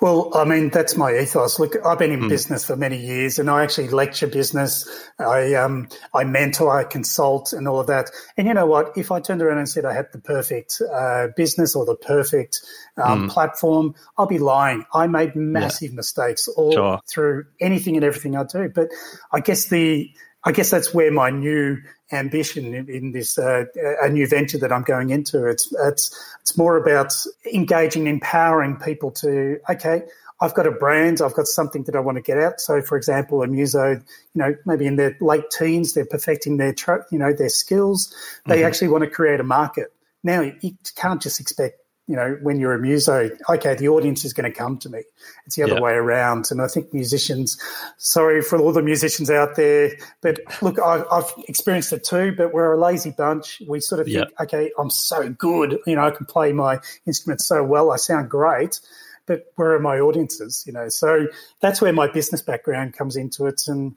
Well, 0.00 0.30
I 0.34 0.44
mean, 0.44 0.70
that's 0.70 0.96
my 0.96 1.18
ethos. 1.18 1.58
Look, 1.58 1.74
I've 1.84 1.98
been 1.98 2.12
in 2.12 2.20
mm. 2.20 2.28
business 2.28 2.64
for 2.64 2.76
many 2.76 2.98
years 2.98 3.40
and 3.40 3.50
I 3.50 3.64
actually 3.64 3.88
lecture 3.88 4.28
business. 4.28 4.88
I, 5.18 5.54
um, 5.54 5.88
I 6.14 6.22
mentor, 6.22 6.70
I 6.70 6.84
consult 6.84 7.52
and 7.52 7.66
all 7.66 7.80
of 7.80 7.88
that. 7.88 8.10
And 8.36 8.46
you 8.46 8.54
know 8.54 8.66
what? 8.66 8.96
If 8.96 9.10
I 9.10 9.18
turned 9.18 9.42
around 9.42 9.58
and 9.58 9.68
said 9.68 9.84
I 9.84 9.92
had 9.92 10.06
the 10.12 10.20
perfect 10.20 10.80
uh, 10.94 11.28
business 11.36 11.74
or 11.74 11.84
the 11.84 11.96
perfect 11.96 12.60
um, 12.96 13.28
mm. 13.28 13.30
platform, 13.32 13.94
I'll 14.16 14.26
be 14.26 14.38
lying. 14.38 14.84
I 14.94 15.08
made 15.08 15.34
massive 15.34 15.90
yeah. 15.90 15.96
mistakes 15.96 16.46
all 16.46 16.72
sure. 16.72 17.00
through 17.10 17.46
anything 17.60 17.96
and 17.96 18.04
everything 18.04 18.36
I 18.36 18.44
do. 18.44 18.68
But 18.68 18.90
I 19.32 19.40
guess 19.40 19.68
the, 19.68 20.08
I 20.46 20.52
guess 20.52 20.70
that's 20.70 20.94
where 20.94 21.10
my 21.10 21.30
new 21.30 21.82
ambition 22.12 22.72
in, 22.72 22.88
in 22.88 23.10
this 23.10 23.36
uh, 23.36 23.64
a 24.00 24.08
new 24.08 24.28
venture 24.28 24.58
that 24.58 24.72
I'm 24.72 24.84
going 24.84 25.10
into. 25.10 25.44
It's 25.46 25.72
it's 25.80 26.36
it's 26.40 26.56
more 26.56 26.76
about 26.76 27.12
engaging, 27.52 28.06
empowering 28.06 28.76
people 28.76 29.10
to 29.12 29.58
okay. 29.68 30.02
I've 30.38 30.54
got 30.54 30.66
a 30.66 30.70
brand. 30.70 31.22
I've 31.22 31.34
got 31.34 31.46
something 31.46 31.84
that 31.84 31.96
I 31.96 32.00
want 32.00 32.16
to 32.16 32.22
get 32.22 32.36
out. 32.36 32.60
So, 32.60 32.82
for 32.82 32.98
example, 32.98 33.42
a 33.42 33.46
muso, 33.46 33.92
you 33.92 34.02
know, 34.34 34.54
maybe 34.66 34.86
in 34.86 34.96
their 34.96 35.16
late 35.18 35.50
teens, 35.50 35.94
they're 35.94 36.04
perfecting 36.04 36.58
their, 36.58 36.74
you 37.10 37.18
know, 37.18 37.32
their 37.32 37.48
skills. 37.48 38.14
They 38.44 38.58
mm-hmm. 38.58 38.66
actually 38.66 38.88
want 38.88 39.04
to 39.04 39.08
create 39.08 39.40
a 39.40 39.44
market. 39.44 39.94
Now, 40.22 40.42
you 40.42 40.76
can't 40.94 41.22
just 41.22 41.40
expect 41.40 41.80
you 42.08 42.14
know, 42.14 42.38
when 42.40 42.60
you're 42.60 42.74
a 42.74 42.78
muso, 42.78 43.30
okay, 43.48 43.74
the 43.74 43.88
audience 43.88 44.24
is 44.24 44.32
going 44.32 44.50
to 44.50 44.56
come 44.56 44.78
to 44.78 44.88
me. 44.88 45.02
It's 45.44 45.56
the 45.56 45.64
other 45.64 45.74
yeah. 45.74 45.80
way 45.80 45.92
around. 45.92 46.46
And 46.50 46.62
I 46.62 46.68
think 46.68 46.94
musicians, 46.94 47.60
sorry 47.96 48.42
for 48.42 48.58
all 48.60 48.72
the 48.72 48.82
musicians 48.82 49.28
out 49.28 49.56
there, 49.56 49.90
but 50.20 50.38
look, 50.62 50.78
I, 50.78 50.98
have 51.10 51.32
experienced 51.48 51.92
it 51.92 52.04
too, 52.04 52.32
but 52.36 52.54
we're 52.54 52.72
a 52.72 52.80
lazy 52.80 53.10
bunch. 53.10 53.60
We 53.66 53.80
sort 53.80 54.00
of 54.00 54.06
think, 54.06 54.28
yeah. 54.28 54.44
okay, 54.44 54.70
I'm 54.78 54.90
so 54.90 55.30
good. 55.30 55.78
You 55.86 55.96
know, 55.96 56.06
I 56.06 56.10
can 56.12 56.26
play 56.26 56.52
my 56.52 56.78
instrument 57.06 57.40
so 57.40 57.64
well. 57.64 57.90
I 57.90 57.96
sound 57.96 58.30
great, 58.30 58.80
but 59.26 59.46
where 59.56 59.72
are 59.72 59.80
my 59.80 59.98
audiences? 59.98 60.62
You 60.64 60.74
know, 60.74 60.88
so 60.88 61.26
that's 61.60 61.80
where 61.82 61.92
my 61.92 62.06
business 62.06 62.40
background 62.40 62.94
comes 62.94 63.16
into 63.16 63.46
it. 63.46 63.62
And, 63.66 63.96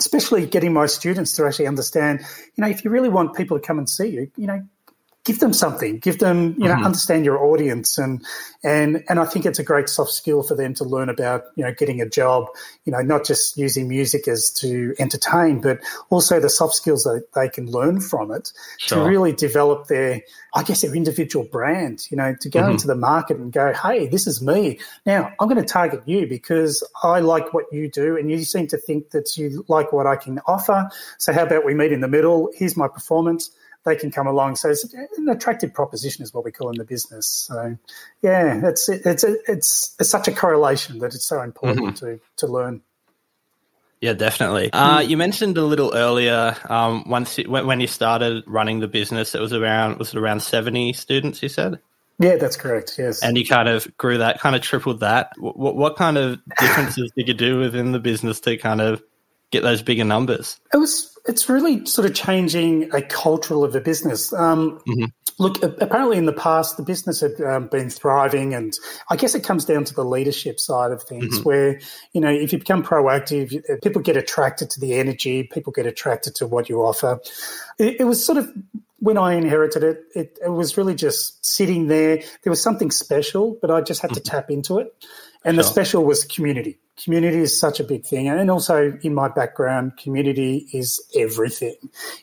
especially 0.00 0.44
getting 0.44 0.72
my 0.72 0.86
students 0.86 1.32
to 1.32 1.46
actually 1.46 1.68
understand, 1.68 2.20
you 2.56 2.62
know, 2.62 2.68
if 2.68 2.84
you 2.84 2.90
really 2.90 3.08
want 3.08 3.36
people 3.36 3.56
to 3.58 3.64
come 3.64 3.78
and 3.78 3.88
see 3.88 4.08
you, 4.08 4.30
you 4.36 4.46
know, 4.46 4.60
give 5.24 5.40
them 5.40 5.54
something, 5.54 5.98
give 5.98 6.18
them, 6.18 6.54
you 6.58 6.68
know, 6.68 6.74
mm-hmm. 6.74 6.84
understand 6.84 7.24
your 7.24 7.42
audience. 7.42 7.96
And, 7.96 8.24
and, 8.62 9.02
and 9.08 9.18
I 9.18 9.24
think 9.24 9.46
it's 9.46 9.58
a 9.58 9.64
great 9.64 9.88
soft 9.88 10.10
skill 10.10 10.42
for 10.42 10.54
them 10.54 10.74
to 10.74 10.84
learn 10.84 11.08
about, 11.08 11.44
you 11.56 11.64
know, 11.64 11.72
getting 11.72 12.02
a 12.02 12.08
job, 12.08 12.48
you 12.84 12.92
know, 12.92 13.00
not 13.00 13.24
just 13.24 13.56
using 13.56 13.88
music 13.88 14.28
as 14.28 14.50
to 14.58 14.94
entertain, 14.98 15.62
but 15.62 15.80
also 16.10 16.40
the 16.40 16.50
soft 16.50 16.74
skills 16.74 17.04
that 17.04 17.24
they 17.34 17.48
can 17.48 17.70
learn 17.70 18.02
from 18.02 18.30
it 18.32 18.52
sure. 18.76 18.98
to 18.98 19.08
really 19.08 19.32
develop 19.32 19.86
their, 19.86 20.20
I 20.54 20.62
guess, 20.62 20.82
their 20.82 20.94
individual 20.94 21.46
brand, 21.46 22.06
you 22.10 22.18
know, 22.18 22.36
to 22.40 22.50
go 22.50 22.60
mm-hmm. 22.60 22.72
into 22.72 22.86
the 22.86 22.94
market 22.94 23.38
and 23.38 23.50
go, 23.50 23.72
Hey, 23.72 24.06
this 24.08 24.26
is 24.26 24.42
me. 24.42 24.78
Now 25.06 25.32
I'm 25.40 25.48
going 25.48 25.60
to 25.60 25.64
target 25.64 26.02
you 26.04 26.26
because 26.26 26.86
I 27.02 27.20
like 27.20 27.54
what 27.54 27.64
you 27.72 27.88
do 27.88 28.18
and 28.18 28.30
you 28.30 28.44
seem 28.44 28.66
to 28.68 28.76
think 28.76 29.10
that 29.10 29.38
you 29.38 29.64
like 29.68 29.90
what 29.90 30.06
I 30.06 30.16
can 30.16 30.40
offer. 30.46 30.90
So 31.16 31.32
how 31.32 31.44
about 31.44 31.64
we 31.64 31.72
meet 31.72 31.92
in 31.92 32.00
the 32.00 32.08
middle? 32.08 32.50
Here's 32.54 32.76
my 32.76 32.88
performance 32.88 33.50
they 33.84 33.96
can 33.96 34.10
come 34.10 34.26
along. 34.26 34.56
So 34.56 34.70
it's 34.70 34.84
an 34.92 35.28
attractive 35.28 35.72
proposition, 35.72 36.22
is 36.22 36.32
what 36.32 36.44
we 36.44 36.52
call 36.52 36.70
in 36.70 36.76
the 36.76 36.84
business. 36.84 37.26
So, 37.26 37.76
yeah, 38.22 38.60
it's 38.64 38.88
it's 38.88 39.24
it's, 39.24 39.94
it's 39.98 40.10
such 40.10 40.28
a 40.28 40.32
correlation 40.32 40.98
that 41.00 41.14
it's 41.14 41.26
so 41.26 41.42
important 41.42 41.96
mm-hmm. 41.96 42.06
to 42.06 42.20
to 42.38 42.46
learn. 42.46 42.82
Yeah, 44.00 44.12
definitely. 44.12 44.70
Uh, 44.70 45.00
you 45.00 45.16
mentioned 45.16 45.56
a 45.56 45.64
little 45.64 45.94
earlier 45.94 46.54
um, 46.68 47.08
once 47.08 47.38
you, 47.38 47.50
when 47.50 47.80
you 47.80 47.86
started 47.86 48.44
running 48.46 48.80
the 48.80 48.88
business, 48.88 49.34
it 49.34 49.40
was 49.40 49.52
around 49.52 49.98
was 49.98 50.12
it 50.14 50.18
around 50.18 50.40
seventy 50.40 50.92
students? 50.92 51.42
You 51.42 51.48
said. 51.48 51.78
Yeah, 52.18 52.36
that's 52.36 52.56
correct. 52.56 52.94
Yes, 52.96 53.22
and 53.22 53.36
you 53.36 53.46
kind 53.46 53.68
of 53.68 53.96
grew 53.96 54.18
that, 54.18 54.40
kind 54.40 54.54
of 54.54 54.62
tripled 54.62 55.00
that. 55.00 55.32
What, 55.36 55.76
what 55.76 55.96
kind 55.96 56.16
of 56.16 56.40
differences 56.60 57.10
did 57.16 57.28
you 57.28 57.34
do 57.34 57.58
within 57.58 57.92
the 57.92 57.98
business 57.98 58.40
to 58.40 58.56
kind 58.56 58.80
of 58.80 59.02
get 59.54 59.62
those 59.62 59.82
bigger 59.82 60.04
numbers? 60.04 60.60
It 60.72 60.76
was 60.76 61.16
it's 61.26 61.48
really 61.48 61.86
sort 61.86 62.06
of 62.08 62.14
changing 62.14 62.92
a 62.92 63.00
cultural 63.00 63.64
of 63.64 63.74
a 63.74 63.80
business. 63.80 64.32
Um, 64.32 64.80
mm-hmm. 64.86 65.04
Look, 65.38 65.62
apparently 65.62 66.16
in 66.16 66.26
the 66.26 66.32
past, 66.32 66.76
the 66.76 66.82
business 66.82 67.20
had 67.20 67.40
um, 67.40 67.66
been 67.66 67.90
thriving, 67.90 68.54
and 68.54 68.72
I 69.10 69.16
guess 69.16 69.34
it 69.34 69.42
comes 69.42 69.64
down 69.64 69.84
to 69.84 69.94
the 69.94 70.04
leadership 70.04 70.60
side 70.60 70.92
of 70.92 71.02
things, 71.02 71.38
mm-hmm. 71.38 71.48
where 71.48 71.80
you 72.12 72.20
know 72.20 72.30
if 72.30 72.52
you 72.52 72.58
become 72.58 72.84
proactive, 72.84 73.58
uh, 73.68 73.76
people 73.82 74.02
get 74.02 74.16
attracted 74.16 74.70
to 74.70 74.80
the 74.80 74.94
energy, 74.94 75.44
people 75.44 75.72
get 75.72 75.86
attracted 75.86 76.34
to 76.36 76.46
what 76.46 76.68
you 76.68 76.82
offer. 76.82 77.20
It, 77.78 78.00
it 78.00 78.04
was 78.04 78.24
sort 78.24 78.38
of 78.38 78.52
when 79.04 79.18
I 79.18 79.34
inherited 79.34 79.82
it, 79.82 80.04
it, 80.14 80.38
it, 80.42 80.48
was 80.48 80.78
really 80.78 80.94
just 80.94 81.44
sitting 81.44 81.88
there. 81.88 82.22
There 82.42 82.50
was 82.50 82.62
something 82.62 82.90
special, 82.90 83.58
but 83.60 83.70
I 83.70 83.82
just 83.82 84.00
had 84.00 84.12
mm-hmm. 84.12 84.22
to 84.22 84.30
tap 84.30 84.50
into 84.50 84.78
it. 84.78 84.94
And 85.44 85.56
sure. 85.56 85.62
the 85.62 85.68
special 85.68 86.04
was 86.04 86.24
community. 86.24 86.78
Community 87.02 87.38
is 87.38 87.58
such 87.58 87.80
a 87.80 87.84
big 87.84 88.04
thing. 88.04 88.28
And 88.28 88.50
also 88.50 88.98
in 89.02 89.14
my 89.14 89.28
background, 89.28 89.96
community 89.96 90.68
is 90.72 91.00
everything. 91.16 91.76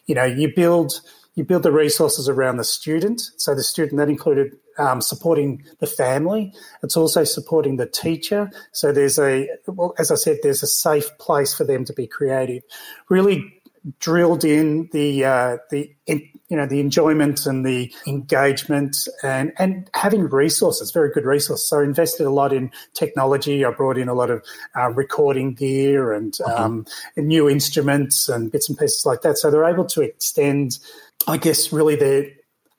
You 0.05 0.15
know, 0.15 0.25
you 0.25 0.53
build 0.53 0.93
you 1.35 1.45
build 1.45 1.63
the 1.63 1.71
resources 1.71 2.27
around 2.27 2.57
the 2.57 2.63
student. 2.63 3.21
So 3.37 3.55
the 3.55 3.63
student 3.63 3.97
that 3.97 4.09
included 4.09 4.57
um, 4.77 5.01
supporting 5.01 5.63
the 5.79 5.87
family. 5.87 6.53
It's 6.83 6.97
also 6.97 7.23
supporting 7.23 7.77
the 7.77 7.85
teacher. 7.85 8.51
So 8.71 8.91
there's 8.91 9.17
a 9.17 9.47
well, 9.67 9.93
as 9.97 10.11
I 10.11 10.15
said, 10.15 10.39
there's 10.43 10.63
a 10.63 10.67
safe 10.67 11.17
place 11.19 11.53
for 11.53 11.63
them 11.63 11.85
to 11.85 11.93
be 11.93 12.07
creative. 12.07 12.63
Really 13.09 13.60
drilled 13.99 14.43
in 14.43 14.89
the 14.91 15.25
uh, 15.25 15.57
the 15.69 15.93
in, 16.05 16.27
you 16.49 16.57
know 16.57 16.65
the 16.65 16.79
enjoyment 16.79 17.45
and 17.45 17.65
the 17.65 17.91
engagement 18.05 18.95
and 19.23 19.53
and 19.57 19.89
having 19.93 20.23
resources, 20.23 20.91
very 20.91 21.11
good 21.11 21.25
resources. 21.25 21.67
So 21.67 21.79
I 21.79 21.83
invested 21.83 22.25
a 22.25 22.31
lot 22.31 22.53
in 22.53 22.71
technology. 22.93 23.63
I 23.65 23.71
brought 23.71 23.97
in 23.97 24.09
a 24.09 24.13
lot 24.13 24.29
of 24.29 24.43
uh, 24.77 24.91
recording 24.91 25.53
gear 25.53 26.11
and, 26.11 26.37
uh-huh. 26.45 26.63
um, 26.63 26.85
and 27.15 27.27
new 27.27 27.49
instruments 27.49 28.29
and 28.29 28.51
bits 28.51 28.69
and 28.69 28.77
pieces 28.77 29.05
like 29.05 29.21
that. 29.21 29.37
So 29.37 29.49
they're 29.49 29.65
able 29.65 29.85
to 29.85 30.01
extend, 30.01 30.77
I 31.27 31.37
guess, 31.37 31.71
really 31.71 31.95
their 31.95 32.25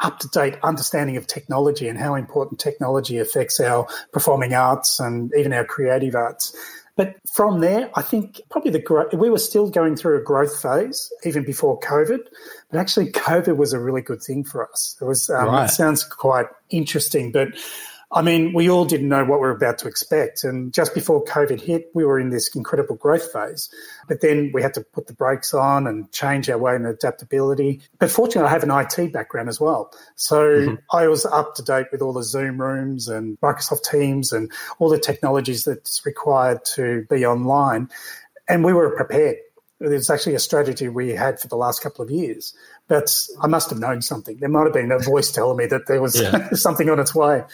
up 0.00 0.18
to 0.18 0.28
date 0.28 0.56
understanding 0.62 1.16
of 1.16 1.26
technology 1.26 1.88
and 1.88 1.98
how 1.98 2.14
important 2.14 2.60
technology 2.60 3.18
affects 3.18 3.60
our 3.60 3.86
performing 4.12 4.52
arts 4.52 5.00
and 5.00 5.32
even 5.36 5.52
our 5.52 5.64
creative 5.64 6.14
arts. 6.14 6.54
But 6.94 7.16
from 7.34 7.60
there, 7.60 7.90
I 7.94 8.02
think 8.02 8.40
probably 8.50 8.70
the 8.70 8.78
growth, 8.78 9.14
we 9.14 9.30
were 9.30 9.38
still 9.38 9.70
going 9.70 9.96
through 9.96 10.18
a 10.18 10.22
growth 10.22 10.60
phase 10.60 11.10
even 11.24 11.42
before 11.44 11.80
COVID. 11.80 12.20
But 12.70 12.78
actually, 12.78 13.10
COVID 13.12 13.56
was 13.56 13.72
a 13.72 13.80
really 13.80 14.02
good 14.02 14.22
thing 14.22 14.44
for 14.44 14.68
us. 14.70 14.96
It 15.00 15.04
was, 15.04 15.30
um, 15.30 15.46
right. 15.46 15.64
it 15.64 15.72
sounds 15.72 16.04
quite 16.04 16.46
interesting, 16.70 17.32
but 17.32 17.48
I 18.14 18.20
mean, 18.20 18.52
we 18.52 18.68
all 18.68 18.84
didn't 18.84 19.08
know 19.08 19.24
what 19.24 19.40
we 19.40 19.46
were 19.46 19.56
about 19.56 19.78
to 19.78 19.88
expect. 19.88 20.44
And 20.44 20.72
just 20.72 20.94
before 20.94 21.24
COVID 21.24 21.60
hit, 21.60 21.90
we 21.94 22.04
were 22.04 22.20
in 22.20 22.28
this 22.28 22.54
incredible 22.54 22.96
growth 22.96 23.32
phase. 23.32 23.70
But 24.06 24.20
then 24.20 24.50
we 24.52 24.60
had 24.60 24.74
to 24.74 24.82
put 24.82 25.06
the 25.06 25.14
brakes 25.14 25.54
on 25.54 25.86
and 25.86 26.12
change 26.12 26.50
our 26.50 26.58
way 26.58 26.76
and 26.76 26.86
adaptability. 26.86 27.80
But 27.98 28.10
fortunately, 28.10 28.48
I 28.48 28.52
have 28.52 28.64
an 28.64 28.70
IT 28.70 29.14
background 29.14 29.48
as 29.48 29.58
well. 29.58 29.90
So 30.16 30.42
mm-hmm. 30.42 30.74
I 30.94 31.08
was 31.08 31.24
up 31.24 31.54
to 31.54 31.62
date 31.62 31.86
with 31.90 32.02
all 32.02 32.12
the 32.12 32.22
Zoom 32.22 32.60
rooms 32.60 33.08
and 33.08 33.40
Microsoft 33.40 33.90
Teams 33.90 34.30
and 34.30 34.52
all 34.78 34.90
the 34.90 34.98
technologies 34.98 35.64
that's 35.64 36.04
required 36.04 36.66
to 36.74 37.06
be 37.08 37.24
online. 37.24 37.88
And 38.46 38.62
we 38.62 38.74
were 38.74 38.94
prepared. 38.94 39.36
It 39.80 39.88
was 39.88 40.10
actually 40.10 40.34
a 40.34 40.38
strategy 40.38 40.88
we 40.88 41.10
had 41.10 41.40
for 41.40 41.48
the 41.48 41.56
last 41.56 41.82
couple 41.82 42.04
of 42.04 42.10
years. 42.10 42.54
But 42.88 43.26
I 43.40 43.46
must 43.46 43.70
have 43.70 43.78
known 43.78 44.02
something. 44.02 44.36
There 44.36 44.50
might 44.50 44.64
have 44.64 44.74
been 44.74 44.92
a 44.92 44.98
voice 44.98 45.32
telling 45.32 45.56
me 45.56 45.66
that 45.66 45.86
there 45.86 46.02
was 46.02 46.20
yeah. 46.20 46.50
something 46.52 46.90
on 46.90 47.00
its 47.00 47.14
way. 47.14 47.44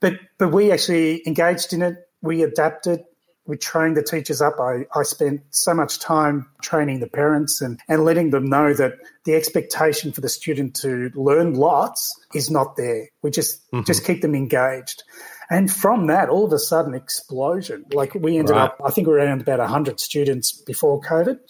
But 0.00 0.14
but 0.38 0.48
we 0.48 0.72
actually 0.72 1.22
engaged 1.26 1.72
in 1.72 1.82
it. 1.82 1.96
We 2.22 2.42
adapted. 2.42 3.04
We 3.46 3.56
trained 3.56 3.96
the 3.96 4.02
teachers 4.02 4.40
up. 4.40 4.60
I, 4.60 4.86
I 4.94 5.02
spent 5.02 5.42
so 5.50 5.74
much 5.74 5.98
time 5.98 6.46
training 6.62 7.00
the 7.00 7.08
parents 7.08 7.60
and, 7.60 7.80
and 7.88 8.04
letting 8.04 8.30
them 8.30 8.48
know 8.48 8.74
that 8.74 8.92
the 9.24 9.34
expectation 9.34 10.12
for 10.12 10.20
the 10.20 10.28
student 10.28 10.76
to 10.76 11.10
learn 11.14 11.54
lots 11.54 12.14
is 12.32 12.48
not 12.48 12.76
there. 12.76 13.08
We 13.22 13.30
just 13.30 13.68
mm-hmm. 13.72 13.84
just 13.84 14.04
keep 14.04 14.22
them 14.22 14.36
engaged. 14.36 15.02
And 15.50 15.70
from 15.70 16.06
that, 16.06 16.28
all 16.28 16.44
of 16.44 16.52
a 16.52 16.60
sudden, 16.60 16.94
explosion. 16.94 17.84
Like 17.92 18.14
we 18.14 18.38
ended 18.38 18.54
right. 18.54 18.66
up, 18.66 18.80
I 18.84 18.90
think 18.90 19.08
we 19.08 19.14
were 19.14 19.18
around 19.18 19.40
about 19.40 19.58
100 19.58 19.98
students 19.98 20.52
before 20.52 21.00
COVID. 21.00 21.40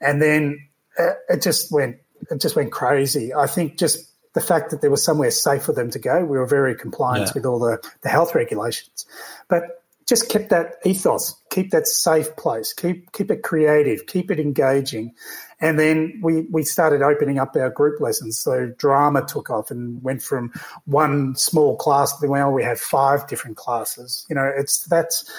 And 0.00 0.22
then 0.22 0.68
uh, 0.96 1.14
it 1.28 1.42
just 1.42 1.72
went, 1.72 1.96
it 2.30 2.40
just 2.40 2.54
went 2.54 2.70
crazy. 2.70 3.34
I 3.34 3.48
think 3.48 3.76
just 3.76 4.09
the 4.34 4.40
fact 4.40 4.70
that 4.70 4.80
there 4.80 4.90
was 4.90 5.04
somewhere 5.04 5.30
safe 5.30 5.62
for 5.62 5.72
them 5.72 5.90
to 5.90 5.98
go. 5.98 6.24
We 6.24 6.38
were 6.38 6.46
very 6.46 6.74
compliant 6.74 7.28
yeah. 7.28 7.32
with 7.34 7.46
all 7.46 7.58
the, 7.58 7.82
the 8.02 8.08
health 8.08 8.34
regulations. 8.34 9.06
But 9.48 9.82
just 10.10 10.28
keep 10.28 10.48
that 10.48 10.74
ethos, 10.84 11.40
keep 11.50 11.70
that 11.70 11.86
safe 11.86 12.34
place, 12.36 12.72
keep 12.72 13.12
keep 13.12 13.30
it 13.30 13.44
creative, 13.44 14.06
keep 14.06 14.28
it 14.30 14.40
engaging. 14.40 15.14
And 15.60 15.78
then 15.78 16.18
we, 16.20 16.48
we 16.50 16.64
started 16.64 17.00
opening 17.00 17.38
up 17.38 17.54
our 17.54 17.70
group 17.70 18.00
lessons. 18.00 18.36
So 18.36 18.72
drama 18.76 19.24
took 19.24 19.50
off 19.50 19.70
and 19.70 20.02
went 20.02 20.20
from 20.20 20.52
one 20.86 21.36
small 21.36 21.76
class 21.76 22.18
to 22.18 22.26
well, 22.26 22.50
we 22.50 22.64
have 22.64 22.80
five 22.80 23.28
different 23.28 23.56
classes. 23.56 24.26
You 24.28 24.34
know, 24.34 24.52
it's 24.56 24.84
that's 24.86 25.30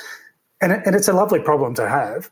and, 0.62 0.72
it, 0.72 0.84
and 0.86 0.96
it's 0.96 1.10
a 1.10 1.14
lovely 1.14 1.42
problem 1.42 1.74
to 1.76 1.90
have. 1.90 2.30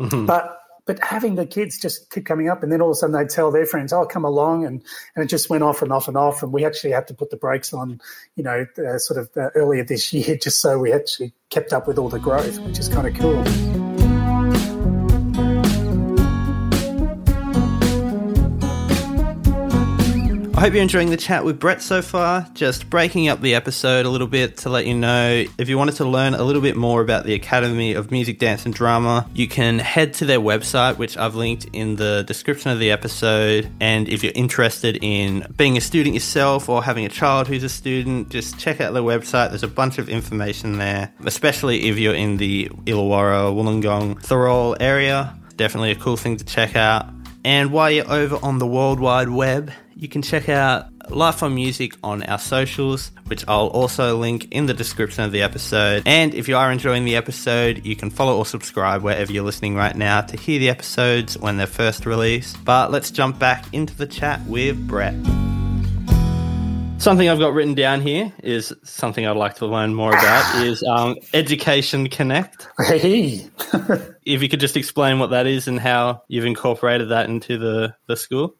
Mm-hmm. 0.00 0.26
But 0.26 0.59
but 0.86 1.02
having 1.02 1.34
the 1.34 1.46
kids 1.46 1.78
just 1.78 2.10
keep 2.10 2.26
coming 2.26 2.48
up, 2.48 2.62
and 2.62 2.72
then 2.72 2.80
all 2.80 2.88
of 2.88 2.92
a 2.92 2.96
sudden 2.96 3.16
they'd 3.16 3.28
tell 3.28 3.50
their 3.50 3.66
friends, 3.66 3.92
"Oh, 3.92 4.06
come 4.06 4.24
along," 4.24 4.64
and 4.64 4.82
and 5.14 5.24
it 5.24 5.28
just 5.28 5.50
went 5.50 5.62
off 5.62 5.82
and 5.82 5.92
off 5.92 6.08
and 6.08 6.16
off. 6.16 6.42
And 6.42 6.52
we 6.52 6.64
actually 6.64 6.92
had 6.92 7.06
to 7.08 7.14
put 7.14 7.30
the 7.30 7.36
brakes 7.36 7.72
on, 7.72 8.00
you 8.36 8.44
know, 8.44 8.66
uh, 8.78 8.98
sort 8.98 9.20
of 9.20 9.30
uh, 9.36 9.50
earlier 9.54 9.84
this 9.84 10.12
year, 10.12 10.36
just 10.42 10.60
so 10.60 10.78
we 10.78 10.92
actually 10.92 11.32
kept 11.50 11.72
up 11.72 11.86
with 11.86 11.98
all 11.98 12.08
the 12.08 12.18
growth, 12.18 12.58
which 12.60 12.78
is 12.78 12.88
kind 12.88 13.06
of 13.06 13.14
cool. 13.14 13.79
I 20.60 20.64
hope 20.64 20.74
you're 20.74 20.82
enjoying 20.82 21.08
the 21.08 21.16
chat 21.16 21.42
with 21.42 21.58
Brett 21.58 21.80
so 21.80 22.02
far. 22.02 22.46
Just 22.52 22.90
breaking 22.90 23.28
up 23.28 23.40
the 23.40 23.54
episode 23.54 24.04
a 24.04 24.10
little 24.10 24.26
bit 24.26 24.58
to 24.58 24.68
let 24.68 24.86
you 24.86 24.92
know 24.92 25.46
if 25.56 25.70
you 25.70 25.78
wanted 25.78 25.94
to 25.94 26.04
learn 26.04 26.34
a 26.34 26.42
little 26.42 26.60
bit 26.60 26.76
more 26.76 27.00
about 27.00 27.24
the 27.24 27.32
Academy 27.32 27.94
of 27.94 28.10
Music, 28.10 28.38
Dance 28.38 28.66
and 28.66 28.74
Drama, 28.74 29.26
you 29.32 29.48
can 29.48 29.78
head 29.78 30.12
to 30.12 30.26
their 30.26 30.38
website, 30.38 30.98
which 30.98 31.16
I've 31.16 31.34
linked 31.34 31.64
in 31.72 31.96
the 31.96 32.24
description 32.26 32.70
of 32.70 32.78
the 32.78 32.90
episode. 32.90 33.70
And 33.80 34.06
if 34.06 34.22
you're 34.22 34.34
interested 34.36 34.98
in 35.00 35.46
being 35.56 35.78
a 35.78 35.80
student 35.80 36.12
yourself 36.12 36.68
or 36.68 36.84
having 36.84 37.06
a 37.06 37.08
child 37.08 37.48
who's 37.48 37.64
a 37.64 37.70
student, 37.70 38.28
just 38.28 38.58
check 38.58 38.82
out 38.82 38.92
their 38.92 39.02
website. 39.02 39.48
There's 39.48 39.62
a 39.62 39.66
bunch 39.66 39.96
of 39.96 40.10
information 40.10 40.76
there, 40.76 41.10
especially 41.24 41.88
if 41.88 41.96
you're 41.96 42.12
in 42.12 42.36
the 42.36 42.66
Illawarra, 42.84 43.50
Wollongong, 43.54 44.22
Thirroul 44.22 44.76
area. 44.78 45.34
Definitely 45.56 45.92
a 45.92 45.96
cool 45.96 46.18
thing 46.18 46.36
to 46.36 46.44
check 46.44 46.76
out. 46.76 47.08
And 47.46 47.72
while 47.72 47.90
you're 47.90 48.12
over 48.12 48.38
on 48.42 48.58
the 48.58 48.66
World 48.66 49.00
Wide 49.00 49.30
Web, 49.30 49.72
you 50.00 50.08
can 50.08 50.22
check 50.22 50.48
out 50.48 50.86
Life 51.10 51.42
on 51.42 51.54
Music 51.54 51.92
on 52.02 52.22
our 52.22 52.38
socials, 52.38 53.12
which 53.26 53.44
I'll 53.46 53.66
also 53.66 54.16
link 54.16 54.48
in 54.50 54.64
the 54.64 54.72
description 54.72 55.24
of 55.24 55.32
the 55.32 55.42
episode. 55.42 56.04
And 56.06 56.34
if 56.34 56.48
you 56.48 56.56
are 56.56 56.72
enjoying 56.72 57.04
the 57.04 57.16
episode, 57.16 57.84
you 57.84 57.94
can 57.94 58.08
follow 58.08 58.38
or 58.38 58.46
subscribe 58.46 59.02
wherever 59.02 59.30
you're 59.30 59.44
listening 59.44 59.74
right 59.74 59.94
now 59.94 60.22
to 60.22 60.38
hear 60.38 60.58
the 60.58 60.70
episodes 60.70 61.36
when 61.36 61.58
they're 61.58 61.66
first 61.66 62.06
released. 62.06 62.64
But 62.64 62.90
let's 62.90 63.10
jump 63.10 63.38
back 63.38 63.66
into 63.74 63.94
the 63.94 64.06
chat 64.06 64.40
with 64.46 64.88
Brett. 64.88 65.14
Something 66.96 67.28
I've 67.28 67.38
got 67.38 67.52
written 67.52 67.74
down 67.74 68.00
here 68.00 68.32
is 68.42 68.74
something 68.82 69.26
I'd 69.26 69.36
like 69.36 69.56
to 69.56 69.66
learn 69.66 69.94
more 69.94 70.12
about 70.12 70.64
is 70.64 70.82
um, 70.82 71.16
Education 71.34 72.08
Connect. 72.08 72.68
Hey. 72.86 73.46
if 74.24 74.42
you 74.42 74.48
could 74.48 74.60
just 74.60 74.78
explain 74.78 75.18
what 75.18 75.30
that 75.30 75.46
is 75.46 75.68
and 75.68 75.78
how 75.78 76.22
you've 76.28 76.46
incorporated 76.46 77.10
that 77.10 77.28
into 77.28 77.58
the, 77.58 77.94
the 78.06 78.16
school. 78.16 78.56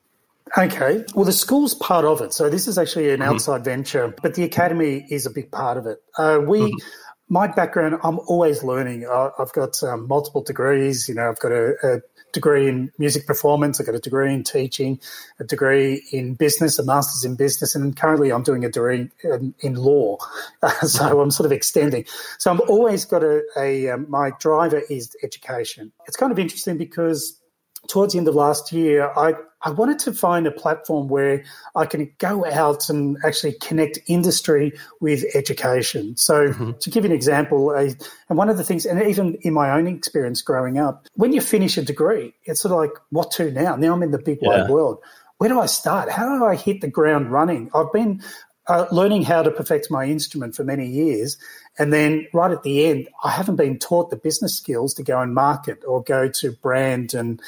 Okay. 0.59 1.05
Well, 1.15 1.25
the 1.25 1.33
school's 1.33 1.75
part 1.75 2.05
of 2.05 2.21
it. 2.21 2.33
So 2.33 2.51
this 2.51 2.67
is 2.67 2.79
actually 2.79 3.11
an 3.11 3.21
mm-hmm. 3.21 3.35
outside 3.35 3.65
venture, 3.65 4.15
but 4.23 4.35
the 4.35 4.45
academy 4.45 5.07
is 5.09 5.27
a 5.27 5.31
big 5.31 5.51
part 5.51 5.77
of 5.77 5.87
it. 5.87 6.03
Uh, 6.19 6.41
we, 6.45 6.61
mm-hmm. 6.61 6.89
my 7.29 7.47
background, 7.47 7.99
I'm 8.03 8.19
always 8.21 8.65
learning. 8.65 9.07
I, 9.07 9.31
have 9.39 9.53
got 9.53 9.83
um, 9.83 10.09
multiple 10.09 10.43
degrees. 10.43 11.09
You 11.09 11.15
know, 11.15 11.29
I've 11.29 11.39
got 11.39 11.53
a, 11.53 11.75
a 11.85 12.01
degree 12.33 12.69
in 12.69 12.91
music 12.99 13.27
performance. 13.27 13.81
I 13.81 13.85
got 13.85 13.95
a 13.95 14.01
degree 14.01 14.33
in 14.33 14.43
teaching, 14.43 15.01
a 15.39 15.45
degree 15.45 16.05
in 16.13 16.35
business, 16.35 16.79
a 16.79 16.85
master's 16.85 17.25
in 17.25 17.37
business, 17.37 17.75
and 17.75 17.97
currently 17.97 18.33
I'm 18.33 18.43
doing 18.43 18.65
a 18.65 18.71
degree 18.71 19.11
in, 19.23 19.55
in 19.61 19.75
law. 19.75 20.19
Uh, 20.63 20.71
so 20.87 21.21
I'm 21.21 21.31
sort 21.31 21.47
of 21.47 21.53
extending. 21.53 22.05
So 22.39 22.53
I've 22.53 22.61
always 22.61 23.05
got 23.05 23.23
a, 23.23 23.43
a 23.57 23.91
um, 23.91 24.07
my 24.09 24.33
driver 24.41 24.83
is 24.91 25.15
education. 25.23 25.93
It's 26.07 26.17
kind 26.17 26.33
of 26.33 26.39
interesting 26.39 26.77
because 26.77 27.40
towards 27.89 28.13
the 28.13 28.19
end 28.19 28.29
of 28.29 28.35
last 28.35 28.73
year, 28.73 29.11
I, 29.17 29.35
I 29.63 29.71
wanted 29.71 29.99
to 30.01 30.13
find 30.13 30.47
a 30.47 30.51
platform 30.51 31.09
where 31.09 31.45
I 31.75 31.87
can 31.87 32.11
go 32.19 32.47
out 32.47 32.89
and 32.89 33.17
actually 33.25 33.55
connect 33.61 33.99
industry 34.07 34.73
with 35.01 35.25
education. 35.35 36.17
So, 36.17 36.49
mm-hmm. 36.49 36.73
to 36.79 36.91
give 36.91 37.05
you 37.05 37.11
an 37.11 37.17
example, 37.17 37.71
and 37.71 37.99
one 38.29 38.49
of 38.49 38.57
the 38.57 38.65
things, 38.65 38.87
and 38.87 39.03
even 39.03 39.35
in 39.43 39.53
my 39.53 39.71
own 39.71 39.87
experience 39.87 40.41
growing 40.41 40.79
up, 40.79 41.07
when 41.15 41.33
you 41.33 41.41
finish 41.41 41.77
a 41.77 41.83
degree, 41.83 42.35
it's 42.45 42.63
sort 42.63 42.73
of 42.73 42.79
like, 42.79 43.03
what 43.11 43.31
to 43.33 43.51
now? 43.51 43.77
Now 43.77 43.93
I'm 43.93 44.03
in 44.03 44.13
the 44.13 44.19
big 44.19 44.39
yeah. 44.41 44.63
wide 44.63 44.71
world. 44.71 44.99
Where 45.39 45.49
do 45.49 45.61
I 45.61 45.67
start? 45.67 46.11
How 46.11 46.39
do 46.39 46.45
I 46.45 46.55
hit 46.55 46.81
the 46.81 46.89
ground 46.89 47.33
running? 47.33 47.71
I've 47.75 47.93
been 47.93 48.23
uh, 48.67 48.87
learning 48.93 49.23
how 49.23 49.43
to 49.43 49.51
perfect 49.51 49.91
my 49.91 50.05
instrument 50.05 50.55
for 50.55 50.65
many 50.65 50.87
years. 50.87 51.37
And 51.79 51.93
then 51.93 52.27
right 52.35 52.51
at 52.51 52.63
the 52.63 52.87
end, 52.87 53.09
I 53.25 53.31
haven't 53.31 53.57
been 53.57 53.79
taught 53.79 54.11
the 54.11 54.17
business 54.17 54.57
skills 54.57 54.93
to 54.95 55.03
go 55.03 55.21
and 55.21 55.35
market 55.35 55.83
or 55.87 56.03
go 56.03 56.29
to 56.29 56.53
brand 56.53 57.15
and, 57.15 57.41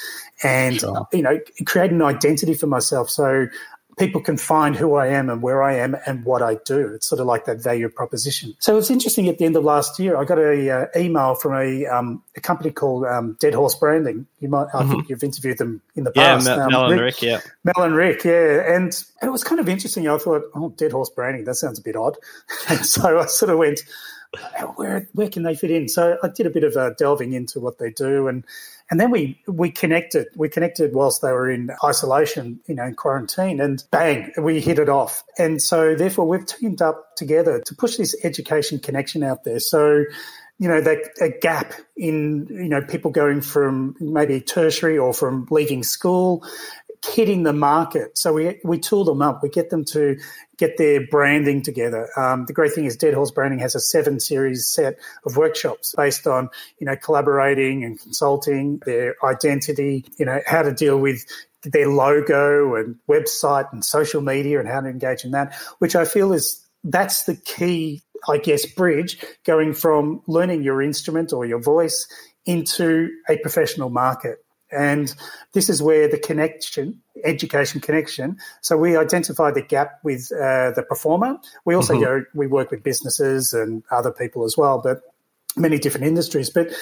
and, 0.43 0.81
sure. 0.81 1.07
you 1.13 1.23
know, 1.23 1.39
create 1.67 1.91
an 1.91 2.01
identity 2.01 2.55
for 2.55 2.67
myself. 2.67 3.11
So 3.11 3.49
people 3.99 4.21
can 4.21 4.37
find 4.37 4.75
who 4.75 4.95
I 4.95 5.09
am 5.09 5.29
and 5.29 5.43
where 5.43 5.63
I 5.63 5.77
am 5.77 5.97
and 6.07 6.25
what 6.25 6.43
I 6.43 6.57
do. 6.65 6.89
It's 6.95 7.07
sort 7.07 7.21
of 7.21 7.27
like 7.27 7.45
that 7.45 7.63
value 7.63 7.89
proposition. 7.89 8.55
So 8.59 8.77
it's 8.79 8.91
interesting. 8.91 9.29
At 9.29 9.39
the 9.39 9.45
end 9.45 9.57
of 9.57 9.65
last 9.65 9.99
year, 9.99 10.17
I 10.17 10.25
got 10.25 10.39
a 10.39 10.71
uh, 10.71 10.87
email 10.97 11.35
from 11.35 11.55
a, 11.55 11.87
um, 11.87 12.23
a 12.37 12.41
company 12.41 12.71
called 12.71 13.05
um, 13.05 13.37
Dead 13.41 13.55
Horse 13.55 13.75
Branding. 13.75 14.27
You 14.41 14.49
might, 14.49 14.69
I 14.75 14.83
mm-hmm. 14.83 14.91
think 14.91 15.09
you've 15.09 15.25
interviewed 15.25 15.59
them 15.59 15.83
in 15.95 16.05
the 16.05 16.13
yeah, 16.15 16.35
past. 16.35 16.47
Mel, 16.47 16.61
um, 16.61 16.71
Mel 16.71 16.85
and 16.85 17.01
Rick, 17.01 17.15
Rick, 17.15 17.23
yeah, 17.23 17.41
Mel 17.65 17.85
and 17.85 17.95
Rick, 17.95 18.25
yeah, 18.25 18.75
and, 18.75 19.05
and 19.21 19.29
it 19.29 19.31
was 19.31 19.45
kind 19.45 19.61
of 19.61 19.69
interesting. 19.69 20.09
I 20.09 20.19
thought, 20.19 20.43
oh, 20.55 20.71
Dead 20.71 20.93
Horse 20.93 21.11
Branding, 21.11 21.45
that 21.45 21.55
sounds 21.57 21.79
a 21.79 21.83
bit 21.83 21.97
odd. 21.97 22.17
and 22.69 22.85
so 22.85 23.21
I 23.21 23.27
sort 23.27 23.51
of 23.51 23.59
went 23.59 23.81
where 24.77 25.09
where 25.13 25.29
can 25.29 25.43
they 25.43 25.55
fit 25.55 25.71
in? 25.71 25.89
So 25.89 26.17
I 26.23 26.29
did 26.29 26.47
a 26.47 26.51
bit 26.51 26.65
of 26.65 26.77
a 26.77 26.95
delving 26.99 27.33
into 27.33 27.61
what 27.61 27.79
they 27.79 27.91
do, 27.91 28.29
and 28.29 28.45
and 28.91 28.99
then 28.99 29.11
we 29.11 29.41
we 29.47 29.71
connected. 29.71 30.29
We 30.37 30.49
connected 30.49 30.95
whilst 30.95 31.23
they 31.23 31.33
were 31.33 31.51
in 31.51 31.71
isolation, 31.85 32.61
you 32.67 32.75
know, 32.75 32.85
in 32.85 32.95
quarantine, 32.95 33.61
and 33.61 33.83
bang, 33.91 34.33
we 34.39 34.61
hit 34.61 34.79
it 34.79 34.89
off. 34.89 35.23
And 35.39 35.61
so 35.61 35.95
therefore, 35.95 36.27
we've 36.27 36.47
teamed 36.47 36.83
up 36.83 37.17
together 37.17 37.63
to 37.67 37.75
push 37.75 37.97
this 37.97 38.17
education 38.25 38.79
connection 38.79 39.23
out 39.23 39.45
there. 39.45 39.61
So 39.61 40.05
you 40.59 40.69
know 40.69 40.81
that 40.81 40.99
a 41.21 41.29
gap 41.29 41.75
in 41.97 42.47
you 42.51 42.69
know 42.69 42.83
people 42.83 43.11
going 43.11 43.41
from 43.41 43.97
maybe 44.01 44.41
tertiary 44.41 44.97
or 44.97 45.13
from 45.13 45.47
leaving 45.51 45.83
school 45.83 46.45
hitting 47.05 47.43
the 47.43 47.53
market. 47.53 48.17
So 48.17 48.33
we 48.33 48.61
we 48.65 48.79
tool 48.79 49.05
them 49.05 49.23
up. 49.23 49.43
We 49.43 49.49
get 49.49 49.71
them 49.71 49.85
to 49.87 50.17
get 50.63 50.79
their 50.79 51.05
branding 51.09 51.61
together. 51.61 52.09
Um, 52.17 52.47
the 52.47 52.53
great 52.53 52.73
thing 52.73 52.85
is 52.85 52.97
Dead 52.97 53.15
Horse 53.15 53.33
Branding 53.33 53.59
has 53.59 53.75
a 53.75 53.81
seven 53.81 54.21
series 54.21 54.69
set 54.69 54.97
of 55.27 55.37
workshops 55.37 55.93
based 55.97 56.27
on 56.29 56.49
you 56.79 56.87
know 56.87 56.95
collaborating 56.95 57.83
and 57.85 58.01
consulting, 58.01 58.81
their 58.87 59.17
identity, 59.25 60.05
you 60.19 60.25
know 60.25 60.41
how 60.47 60.63
to 60.63 60.73
deal 60.73 60.99
with 60.99 61.25
their 61.65 61.89
logo 61.89 62.77
and 62.77 62.97
website 63.09 63.73
and 63.73 63.85
social 63.85 64.21
media 64.21 64.61
and 64.61 64.69
how 64.69 64.81
to 64.81 64.89
engage 64.89 65.25
in 65.25 65.33
that, 65.33 65.55
which 65.81 65.97
I 65.97 66.05
feel 66.05 66.33
is 66.33 66.65
that's 66.85 67.25
the 67.25 67.37
key, 67.37 68.03
I 68.29 68.39
guess, 68.39 68.65
bridge 68.67 69.25
going 69.45 69.75
from 69.75 70.23
learning 70.29 70.63
your 70.63 70.81
instrument 70.81 71.33
or 71.33 71.45
your 71.45 71.61
voice 71.61 72.07
into 72.47 73.09
a 73.29 73.37
professional 73.39 73.91
market. 73.91 74.42
And 74.73 75.15
this 75.53 75.69
is 75.69 75.83
where 75.83 76.09
the 76.09 76.19
connection, 76.19 77.01
education 77.25 77.81
connection. 77.81 78.39
So 78.61 78.77
we 78.77 78.97
identify 78.97 79.51
the 79.51 79.63
gap 79.63 80.01
with 80.03 80.31
uh, 80.33 80.73
the 80.73 80.85
performer. 80.89 81.39
We 81.65 81.75
also 81.75 81.95
mm-hmm. 81.95 82.05
go, 82.05 82.25
we 82.35 82.47
work 82.47 82.71
with 82.71 82.83
businesses 82.83 83.53
and 83.53 83.83
other 83.91 84.11
people 84.11 84.45
as 84.45 84.57
well, 84.57 84.81
but 84.83 85.01
many 85.57 85.79
different 85.79 86.07
industries. 86.07 86.51
But 86.51 86.73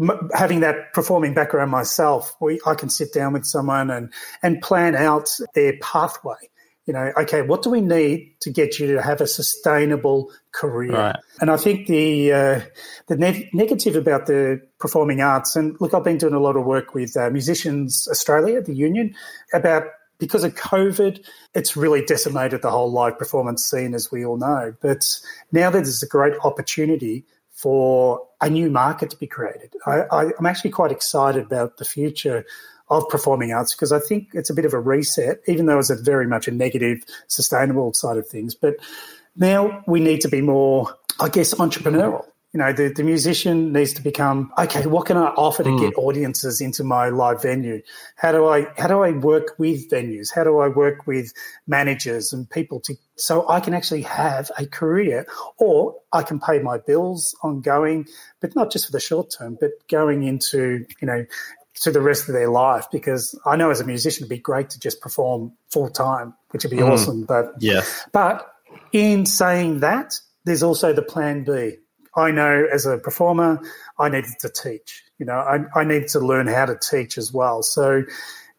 m- 0.00 0.30
having 0.34 0.60
that 0.60 0.92
performing 0.92 1.34
background 1.34 1.70
myself, 1.70 2.34
we, 2.40 2.60
I 2.66 2.74
can 2.74 2.88
sit 2.88 3.12
down 3.12 3.32
with 3.32 3.44
someone 3.44 3.90
and, 3.90 4.12
and 4.42 4.62
plan 4.62 4.94
out 4.94 5.28
their 5.54 5.76
pathway 5.82 6.50
you 6.86 6.92
know, 6.92 7.12
okay, 7.16 7.40
what 7.40 7.62
do 7.62 7.70
we 7.70 7.80
need 7.80 8.34
to 8.40 8.50
get 8.50 8.78
you 8.78 8.86
to 8.94 9.00
have 9.00 9.20
a 9.20 9.26
sustainable 9.26 10.30
career? 10.52 10.92
Right. 10.92 11.16
And 11.40 11.50
I 11.50 11.56
think 11.56 11.86
the 11.86 12.32
uh, 12.32 12.60
the 13.06 13.16
ne- 13.16 13.48
negative 13.52 13.96
about 13.96 14.26
the 14.26 14.60
performing 14.78 15.22
arts, 15.22 15.56
and 15.56 15.80
look, 15.80 15.94
I've 15.94 16.04
been 16.04 16.18
doing 16.18 16.34
a 16.34 16.40
lot 16.40 16.56
of 16.56 16.64
work 16.64 16.94
with 16.94 17.16
uh, 17.16 17.30
Musicians 17.30 18.06
Australia, 18.10 18.60
the 18.60 18.74
union, 18.74 19.14
about 19.54 19.84
because 20.18 20.44
of 20.44 20.54
COVID, 20.54 21.24
it's 21.54 21.76
really 21.76 22.04
decimated 22.04 22.62
the 22.62 22.70
whole 22.70 22.90
live 22.90 23.18
performance 23.18 23.64
scene, 23.64 23.94
as 23.94 24.12
we 24.12 24.24
all 24.24 24.36
know. 24.36 24.74
But 24.80 25.04
now 25.52 25.70
there's 25.70 26.02
a 26.02 26.06
great 26.06 26.34
opportunity 26.44 27.24
for 27.50 28.20
a 28.40 28.50
new 28.50 28.70
market 28.70 29.10
to 29.10 29.16
be 29.16 29.26
created. 29.26 29.74
I, 29.86 30.02
I, 30.12 30.30
I'm 30.38 30.46
actually 30.46 30.70
quite 30.70 30.92
excited 30.92 31.44
about 31.44 31.78
the 31.78 31.84
future 31.84 32.44
of 32.88 33.08
performing 33.08 33.52
arts 33.52 33.74
because 33.74 33.92
I 33.92 33.98
think 33.98 34.28
it's 34.34 34.50
a 34.50 34.54
bit 34.54 34.64
of 34.64 34.74
a 34.74 34.80
reset, 34.80 35.40
even 35.46 35.66
though 35.66 35.78
it's 35.78 35.90
a 35.90 35.96
very 35.96 36.26
much 36.26 36.48
a 36.48 36.50
negative, 36.50 37.02
sustainable 37.28 37.92
side 37.94 38.18
of 38.18 38.28
things. 38.28 38.54
But 38.54 38.74
now 39.36 39.82
we 39.86 40.00
need 40.00 40.20
to 40.22 40.28
be 40.28 40.40
more, 40.40 40.94
I 41.20 41.28
guess, 41.28 41.54
entrepreneurial. 41.54 42.26
You 42.52 42.58
know, 42.60 42.72
the, 42.72 42.88
the 42.88 43.02
musician 43.02 43.72
needs 43.72 43.94
to 43.94 44.02
become 44.02 44.52
okay. 44.56 44.86
What 44.86 45.06
can 45.06 45.16
I 45.16 45.26
offer 45.30 45.64
to 45.64 45.70
mm. 45.70 45.80
get 45.80 45.94
audiences 45.96 46.60
into 46.60 46.84
my 46.84 47.08
live 47.08 47.42
venue? 47.42 47.82
How 48.14 48.30
do 48.30 48.46
I 48.46 48.68
how 48.78 48.86
do 48.86 49.02
I 49.02 49.10
work 49.10 49.56
with 49.58 49.90
venues? 49.90 50.32
How 50.32 50.44
do 50.44 50.60
I 50.60 50.68
work 50.68 51.04
with 51.04 51.32
managers 51.66 52.32
and 52.32 52.48
people 52.48 52.78
to 52.82 52.94
so 53.16 53.48
I 53.48 53.58
can 53.58 53.74
actually 53.74 54.02
have 54.02 54.52
a 54.56 54.66
career, 54.66 55.26
or 55.58 55.96
I 56.12 56.22
can 56.22 56.38
pay 56.38 56.60
my 56.60 56.78
bills 56.78 57.34
ongoing, 57.42 58.06
but 58.40 58.54
not 58.54 58.70
just 58.70 58.86
for 58.86 58.92
the 58.92 59.00
short 59.00 59.34
term, 59.36 59.58
but 59.60 59.72
going 59.88 60.22
into 60.22 60.86
you 61.00 61.08
know 61.08 61.26
to 61.80 61.90
the 61.90 62.00
rest 62.00 62.28
of 62.28 62.34
their 62.34 62.48
life 62.48 62.86
because 62.92 63.38
I 63.44 63.56
know 63.56 63.70
as 63.70 63.80
a 63.80 63.84
musician 63.84 64.22
it'd 64.22 64.30
be 64.30 64.38
great 64.38 64.70
to 64.70 64.80
just 64.80 65.00
perform 65.00 65.52
full 65.70 65.90
time, 65.90 66.34
which 66.50 66.64
would 66.64 66.70
be 66.70 66.78
mm. 66.78 66.90
awesome. 66.90 67.24
But 67.24 67.54
yeah, 67.58 67.82
but 68.12 68.50
in 68.92 69.26
saying 69.26 69.80
that, 69.80 70.14
there's 70.44 70.62
also 70.62 70.92
the 70.92 71.02
plan 71.02 71.44
B. 71.44 71.76
I 72.16 72.30
know 72.30 72.66
as 72.72 72.86
a 72.86 72.98
performer, 72.98 73.60
I 73.98 74.08
needed 74.08 74.34
to 74.40 74.48
teach. 74.48 75.02
You 75.18 75.26
know, 75.26 75.34
I, 75.34 75.64
I 75.74 75.84
needed 75.84 76.08
to 76.10 76.20
learn 76.20 76.46
how 76.46 76.66
to 76.66 76.78
teach 76.78 77.18
as 77.18 77.32
well. 77.32 77.62
So 77.62 78.04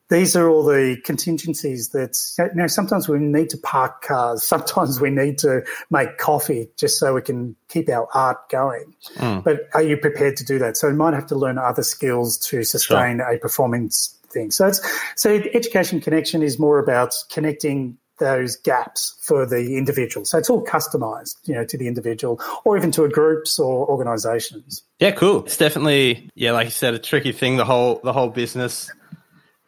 these 0.10 0.36
are 0.36 0.50
all 0.50 0.64
the 0.64 0.98
contingencies 1.04 1.90
that 1.90 2.16
you 2.38 2.60
know 2.60 2.68
sometimes 2.68 3.08
we 3.08 3.20
need 3.20 3.50
to 3.50 3.58
park 3.58 4.02
cars 4.04 4.44
sometimes 4.48 5.00
we 5.00 5.10
need 5.10 5.38
to 5.38 5.64
make 5.90 6.18
coffee 6.18 6.70
just 6.78 7.00
so 7.00 7.14
we 7.14 7.22
can 7.22 7.56
keep 7.70 7.90
our 7.90 8.08
art 8.14 8.50
going 8.50 8.94
mm. 9.16 9.44
but 9.44 9.68
are 9.74 9.84
you 9.84 9.98
prepared 9.98 10.38
to 10.38 10.46
do 10.46 10.60
that 10.60 10.78
so 10.78 10.88
you 10.88 10.96
might 10.96 11.14
have 11.14 11.28
to 11.28 11.36
learn 11.36 11.58
other 11.58 11.84
skills 11.84 12.38
to 12.38 12.64
sustain 12.64 13.18
sure. 13.18 13.32
a 13.32 13.40
performance 13.40 14.18
thing 14.30 14.52
so 14.52 14.68
it's 14.68 14.82
so 15.16 15.36
education 15.54 16.00
connection 16.00 16.44
is 16.44 16.60
more 16.60 16.80
about 16.80 17.14
connecting 17.32 17.98
those 18.18 18.56
gaps 18.56 19.14
for 19.22 19.46
the 19.46 19.76
individual. 19.78 20.26
So 20.26 20.38
it's 20.38 20.50
all 20.50 20.66
customized, 20.66 21.36
you 21.44 21.54
know, 21.54 21.66
to 21.66 21.78
the 21.78 21.86
individual 21.86 22.40
or 22.64 22.78
even 22.78 22.90
to 22.92 23.04
a 23.04 23.10
groups 23.10 23.60
or 23.60 23.86
organizations. 23.90 24.84
Yeah, 25.00 25.12
cool. 25.12 25.44
It's 25.44 25.58
definitely 25.58 26.30
yeah, 26.34 26.54
like 26.54 26.66
you 26.66 26.72
said, 26.72 26.94
a 26.94 27.00
tricky 27.00 27.34
thing, 27.34 27.58
the 27.58 27.66
whole 27.66 28.00
the 28.06 28.14
whole 28.14 28.30
business 28.30 28.90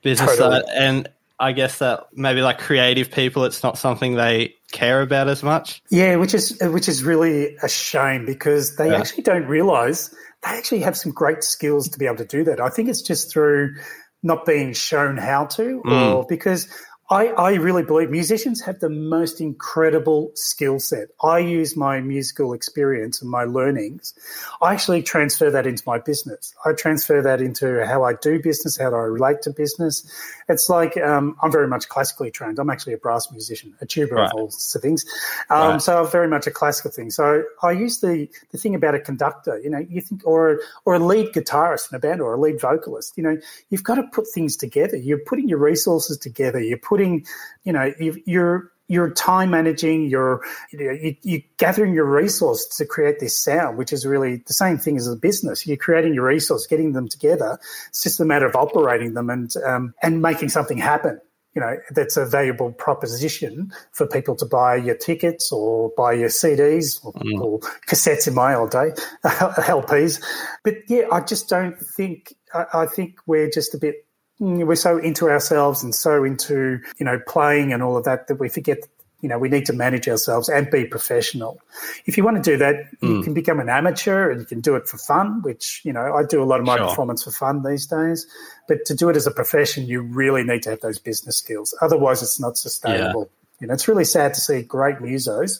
business 0.07 0.37
totally. 0.37 0.61
side, 0.61 0.69
and 0.73 1.09
I 1.39 1.51
guess 1.51 1.79
that 1.79 2.07
maybe 2.13 2.41
like 2.41 2.59
creative 2.59 3.11
people, 3.11 3.43
it's 3.43 3.61
not 3.61 3.77
something 3.77 4.15
they 4.15 4.55
care 4.71 5.01
about 5.01 5.27
as 5.27 5.43
much. 5.43 5.83
Yeah, 5.91 6.15
which 6.15 6.33
is 6.33 6.57
which 6.61 6.87
is 6.87 7.03
really 7.03 7.57
a 7.57 7.67
shame 7.67 8.25
because 8.25 8.77
they 8.77 8.89
yeah. 8.89 8.97
actually 8.97 9.23
don't 9.23 9.45
realize 9.47 10.09
they 10.43 10.57
actually 10.57 10.79
have 10.79 10.97
some 10.97 11.11
great 11.11 11.43
skills 11.43 11.89
to 11.89 11.99
be 11.99 12.05
able 12.05 12.17
to 12.17 12.25
do 12.25 12.43
that. 12.45 12.61
I 12.61 12.69
think 12.69 12.89
it's 12.89 13.01
just 13.01 13.31
through 13.31 13.75
not 14.23 14.45
being 14.45 14.73
shown 14.73 15.17
how 15.17 15.45
to, 15.45 15.81
mm. 15.85 16.15
or 16.15 16.25
because 16.27 16.67
I, 17.09 17.27
I 17.27 17.53
really 17.53 17.83
believe 17.83 18.09
musicians 18.09 18.61
have 18.65 18.81
the 18.81 18.89
most 18.89 19.39
incredible 19.39 20.31
skill 20.33 20.77
set. 20.77 21.07
I 21.23 21.39
use 21.39 21.77
my 21.77 22.01
musical 22.01 22.51
experience 22.51 23.21
and 23.21 23.31
my 23.31 23.45
learnings. 23.45 24.13
I 24.61 24.73
actually 24.73 25.03
transfer 25.03 25.49
that 25.49 25.65
into 25.65 25.83
my 25.87 25.99
business. 25.99 26.53
I 26.65 26.73
transfer 26.73 27.21
that 27.21 27.39
into 27.39 27.85
how 27.85 28.03
I 28.03 28.13
do 28.13 28.41
business, 28.41 28.77
how 28.77 28.89
do 28.89 28.97
I 28.97 29.03
relate 29.03 29.41
to 29.43 29.51
business. 29.51 30.05
It's 30.49 30.69
like 30.69 30.97
um, 30.97 31.37
I'm 31.41 31.51
very 31.51 31.67
much 31.67 31.87
classically 31.87 32.29
trained. 32.29 32.59
I'm 32.59 32.69
actually 32.69 32.93
a 32.93 32.97
brass 32.97 33.31
musician, 33.31 33.73
a 33.79 33.85
tuba 33.85 34.15
right. 34.15 34.25
of 34.25 34.33
all 34.33 34.49
sorts 34.51 34.75
of 34.75 34.81
things. 34.81 35.05
Um, 35.49 35.71
right. 35.71 35.81
So 35.81 36.03
I'm 36.03 36.11
very 36.11 36.27
much 36.27 36.45
a 36.45 36.51
classical 36.51 36.91
thing. 36.91 37.09
So 37.09 37.43
I 37.63 37.71
use 37.71 38.01
the, 38.01 38.27
the 38.51 38.57
thing 38.57 38.75
about 38.75 38.95
a 38.95 38.99
conductor, 38.99 39.57
you 39.59 39.69
know, 39.69 39.79
you 39.89 40.01
think, 40.01 40.27
or, 40.27 40.59
or 40.83 40.95
a 40.95 40.99
lead 40.99 41.31
guitarist 41.31 41.89
in 41.89 41.95
a 41.95 41.99
band 41.99 42.19
or 42.19 42.33
a 42.33 42.39
lead 42.39 42.59
vocalist, 42.59 43.13
you 43.15 43.23
know, 43.23 43.37
you've 43.69 43.83
got 43.83 43.95
to 43.95 44.03
put 44.03 44.25
things 44.33 44.57
together. 44.57 44.97
You're 44.97 45.19
putting 45.19 45.47
your 45.47 45.59
resources 45.59 46.17
together. 46.17 46.59
You're 46.59 46.77
putting 46.77 46.96
putting, 46.97 47.25
you 47.63 47.73
know, 47.73 47.93
you're 48.25 48.71
you're 48.89 49.11
time 49.11 49.51
managing, 49.51 50.09
you're 50.09 50.41
you 50.71 50.79
know, 50.79 51.11
you, 51.23 51.37
are 51.37 51.41
gathering 51.57 51.93
your 51.93 52.05
resources 52.05 52.65
to 52.77 52.85
create 52.85 53.19
this 53.19 53.37
sound, 53.37 53.77
which 53.77 53.91
is 53.91 54.05
really 54.05 54.37
the 54.47 54.53
same 54.53 54.77
thing 54.77 54.97
as 54.97 55.07
a 55.07 55.15
business. 55.15 55.67
You're 55.67 55.77
creating 55.77 56.13
your 56.13 56.25
resource, 56.25 56.65
getting 56.65 56.93
them 56.93 57.07
together. 57.09 57.59
It's 57.89 58.01
just 58.01 58.19
a 58.19 58.25
matter 58.25 58.45
of 58.45 58.55
operating 58.55 59.13
them 59.13 59.29
and 59.29 59.53
um, 59.65 59.93
and 60.01 60.21
making 60.21 60.49
something 60.49 60.77
happen. 60.77 61.19
You 61.53 61.61
know, 61.61 61.75
that's 61.91 62.17
a 62.17 62.25
valuable 62.25 62.71
proposition 62.71 63.71
for 63.91 64.05
people 64.05 64.35
to 64.35 64.45
buy 64.45 64.75
your 64.75 64.95
tickets 64.95 65.51
or 65.51 65.91
buy 65.97 66.13
your 66.13 66.29
CDs 66.29 67.03
or, 67.03 67.13
mm. 67.13 67.41
or 67.41 67.59
cassettes 67.87 68.27
in 68.27 68.35
my 68.35 68.53
old 68.53 68.69
day, 68.69 68.91
LPs. 69.25 70.21
But 70.63 70.75
yeah, 70.87 71.05
I 71.11 71.21
just 71.21 71.49
don't 71.49 71.77
think. 71.77 72.33
I, 72.53 72.65
I 72.73 72.85
think 72.85 73.17
we're 73.25 73.49
just 73.49 73.73
a 73.73 73.77
bit 73.77 74.06
we're 74.39 74.75
so 74.75 74.97
into 74.97 75.29
ourselves 75.29 75.83
and 75.83 75.93
so 75.95 76.23
into 76.23 76.79
you 76.99 77.05
know 77.05 77.19
playing 77.27 77.73
and 77.73 77.81
all 77.81 77.97
of 77.97 78.03
that 78.03 78.27
that 78.27 78.35
we 78.35 78.49
forget 78.49 78.79
you 79.21 79.29
know 79.29 79.39
we 79.39 79.49
need 79.49 79.65
to 79.65 79.73
manage 79.73 80.07
ourselves 80.07 80.47
and 80.47 80.69
be 80.69 80.85
professional 80.85 81.59
if 82.05 82.17
you 82.17 82.23
want 82.23 82.41
to 82.41 82.51
do 82.51 82.57
that 82.57 82.75
mm. 83.01 83.09
you 83.09 83.23
can 83.23 83.33
become 83.33 83.59
an 83.59 83.69
amateur 83.69 84.29
and 84.29 84.39
you 84.39 84.45
can 84.45 84.61
do 84.61 84.75
it 84.75 84.87
for 84.87 84.97
fun 84.97 85.41
which 85.41 85.81
you 85.83 85.91
know 85.91 86.13
i 86.15 86.23
do 86.23 86.41
a 86.41 86.45
lot 86.45 86.59
of 86.59 86.65
my 86.65 86.77
sure. 86.77 86.87
performance 86.87 87.23
for 87.23 87.31
fun 87.31 87.63
these 87.63 87.87
days 87.87 88.27
but 88.67 88.85
to 88.85 88.93
do 88.93 89.09
it 89.09 89.15
as 89.15 89.25
a 89.25 89.31
profession 89.31 89.85
you 89.87 90.01
really 90.01 90.43
need 90.43 90.61
to 90.61 90.69
have 90.69 90.81
those 90.81 90.99
business 90.99 91.37
skills 91.37 91.75
otherwise 91.81 92.21
it's 92.21 92.39
not 92.39 92.57
sustainable 92.57 93.21
yeah. 93.21 93.61
you 93.61 93.67
know 93.67 93.73
it's 93.73 93.87
really 93.87 94.05
sad 94.05 94.33
to 94.33 94.41
see 94.41 94.61
great 94.61 94.97
musos 94.97 95.59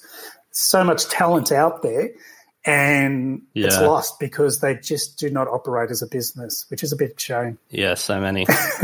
so 0.51 0.83
much 0.83 1.07
talent 1.07 1.51
out 1.51 1.81
there 1.81 2.09
and 2.67 3.41
yeah. 3.53 3.67
it's 3.67 3.79
lost 3.79 4.19
because 4.19 4.59
they 4.59 4.75
just 4.75 5.17
do 5.17 5.29
not 5.29 5.47
operate 5.47 5.89
as 5.89 6.01
a 6.01 6.07
business, 6.07 6.65
which 6.67 6.83
is 6.83 6.91
a 6.91 6.97
bit 6.97 7.19
shame. 7.19 7.57
Yeah, 7.69 7.93
so 7.93 8.19
many. 8.19 8.45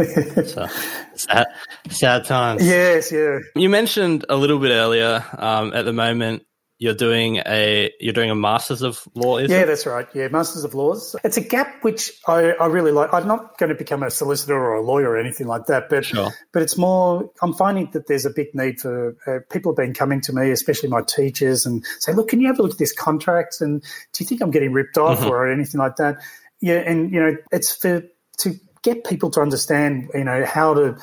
so, 0.45 0.67
sad, 1.15 1.47
sad 1.89 2.25
times. 2.25 2.65
Yes, 2.65 3.11
yeah. 3.11 3.39
You 3.55 3.69
mentioned 3.69 4.25
a 4.29 4.37
little 4.37 4.57
bit 4.57 4.71
earlier. 4.71 5.25
Um, 5.37 5.73
at 5.73 5.83
the 5.83 5.91
moment, 5.91 6.45
you're 6.83 6.93
doing 6.93 7.37
a 7.45 7.91
you're 8.01 8.13
doing 8.13 8.29
a 8.29 8.35
Masters 8.35 8.81
of 8.81 9.07
Law. 9.15 9.37
yeah, 9.37 9.45
it? 9.45 9.49
Yeah, 9.51 9.65
that's 9.65 9.85
right. 9.85 10.07
Yeah, 10.13 10.27
Masters 10.27 10.63
of 10.65 10.73
Laws. 10.73 11.15
It's 11.23 11.37
a 11.37 11.41
gap 11.41 11.81
which 11.83 12.11
I, 12.27 12.51
I 12.59 12.65
really 12.67 12.91
like. 12.91 13.13
I'm 13.13 13.27
not 13.27 13.57
going 13.57 13.69
to 13.69 13.75
become 13.75 14.03
a 14.03 14.11
solicitor 14.11 14.55
or 14.55 14.73
a 14.75 14.81
lawyer 14.81 15.09
or 15.11 15.17
anything 15.17 15.47
like 15.47 15.65
that, 15.67 15.89
but 15.89 16.03
Sure. 16.05 16.31
but 16.51 16.61
it's 16.61 16.77
more. 16.77 17.31
I'm 17.41 17.53
finding 17.53 17.89
that 17.91 18.07
there's 18.07 18.25
a 18.25 18.29
big 18.29 18.47
need 18.53 18.81
for 18.81 19.15
uh, 19.25 19.39
people 19.49 19.71
have 19.71 19.77
been 19.77 19.93
coming 19.93 20.19
to 20.21 20.33
me, 20.33 20.51
especially 20.51 20.89
my 20.89 21.01
teachers, 21.01 21.65
and 21.65 21.85
say, 21.99 22.11
look, 22.13 22.27
can 22.27 22.41
you 22.41 22.47
have 22.47 22.59
a 22.59 22.61
look 22.63 22.73
at 22.73 22.77
this 22.77 22.93
contract? 22.93 23.61
And 23.61 23.81
do 23.81 24.23
you 24.23 24.25
think 24.25 24.41
I'm 24.41 24.51
getting 24.51 24.73
ripped 24.73 24.97
off 24.97 25.19
Mhm. 25.19 25.29
or 25.29 25.49
anything 25.49 25.79
like 25.79 25.95
that? 25.95 26.17
Yeah, 26.59 26.79
and 26.85 27.11
you 27.13 27.19
know, 27.21 27.35
it's 27.51 27.73
for 27.73 28.03
to 28.39 28.59
get 28.81 29.05
people 29.05 29.29
to 29.31 29.39
understand, 29.41 30.09
you 30.13 30.25
know, 30.25 30.43
how 30.45 30.73
to 30.73 30.97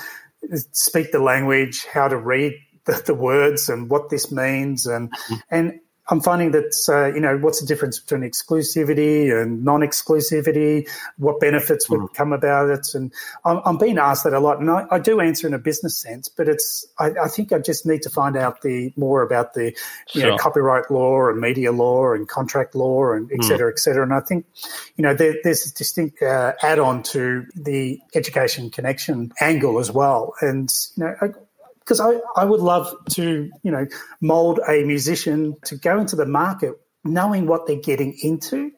speak 0.73 1.12
the 1.12 1.21
language, 1.21 1.87
how 1.87 2.09
to 2.09 2.16
read 2.16 2.53
the, 2.90 3.03
the 3.07 3.14
words, 3.14 3.68
and 3.68 3.88
what 3.88 4.11
this 4.11 4.33
means, 4.33 4.87
and 4.87 5.12
and 5.50 5.81
I'm 6.11 6.20
finding 6.20 6.50
that 6.50 6.74
uh, 6.88 7.14
you 7.14 7.20
know 7.20 7.38
what's 7.38 7.61
the 7.61 7.66
difference 7.66 8.00
between 8.00 8.29
exclusivity 8.29 9.31
and 9.31 9.64
non-exclusivity, 9.64 10.88
what 11.18 11.38
benefits 11.38 11.88
would 11.88 12.12
come 12.14 12.33
about? 12.33 12.68
It, 12.68 12.94
and 12.94 13.12
I'm, 13.44 13.61
I'm 13.64 13.79
being 13.79 13.96
asked 13.96 14.24
that 14.24 14.33
a 14.33 14.40
lot, 14.40 14.59
and 14.59 14.68
I, 14.70 14.87
I 14.90 14.98
do 14.98 15.20
answer 15.20 15.46
in 15.46 15.55
a 15.55 15.59
business 15.59 15.96
sense, 15.96 16.29
but 16.29 16.48
it's 16.48 16.85
I, 16.98 17.11
I 17.22 17.29
think 17.29 17.53
I 17.53 17.61
just 17.61 17.87
need 17.87 18.03
to 18.03 18.11
find 18.11 18.37
out 18.37 18.62
the 18.62 18.92
more 18.96 19.22
about 19.22 19.55
the 19.55 19.72
you 20.12 20.22
know 20.22 20.37
copyright 20.37 20.90
law 20.90 21.29
and 21.29 21.40
media 21.40 21.70
law 21.70 22.12
and 22.12 22.26
contract 22.26 22.74
law 22.74 23.12
and 23.12 23.31
et 23.33 23.44
cetera, 23.44 23.70
et 23.70 23.79
cetera, 23.79 24.03
and 24.03 24.12
I 24.12 24.20
think 24.20 24.46
you 24.96 25.03
know 25.03 25.14
there, 25.14 25.37
there's 25.44 25.64
a 25.64 25.74
distinct 25.74 26.22
uh, 26.22 26.55
add-on 26.61 27.05
to 27.14 27.46
the 27.55 28.00
education 28.16 28.70
connection 28.70 29.33
angle 29.40 29.79
as 29.79 29.92
well, 29.92 30.35
and 30.40 30.68
you 30.96 31.05
know. 31.05 31.14
I, 31.20 31.29
because 31.81 32.01
I, 32.01 32.21
I 32.37 32.45
would 32.45 32.61
love 32.61 32.95
to, 33.11 33.51
you 33.62 33.71
know, 33.71 33.87
mold 34.21 34.61
a 34.69 34.85
musician 34.85 35.57
to 35.64 35.77
go 35.77 35.99
into 35.99 36.16
the 36.16 36.27
market 36.27 36.75
knowing 37.05 37.47
what 37.47 37.66
they're 37.66 37.77
getting 37.77 38.16
into. 38.23 38.71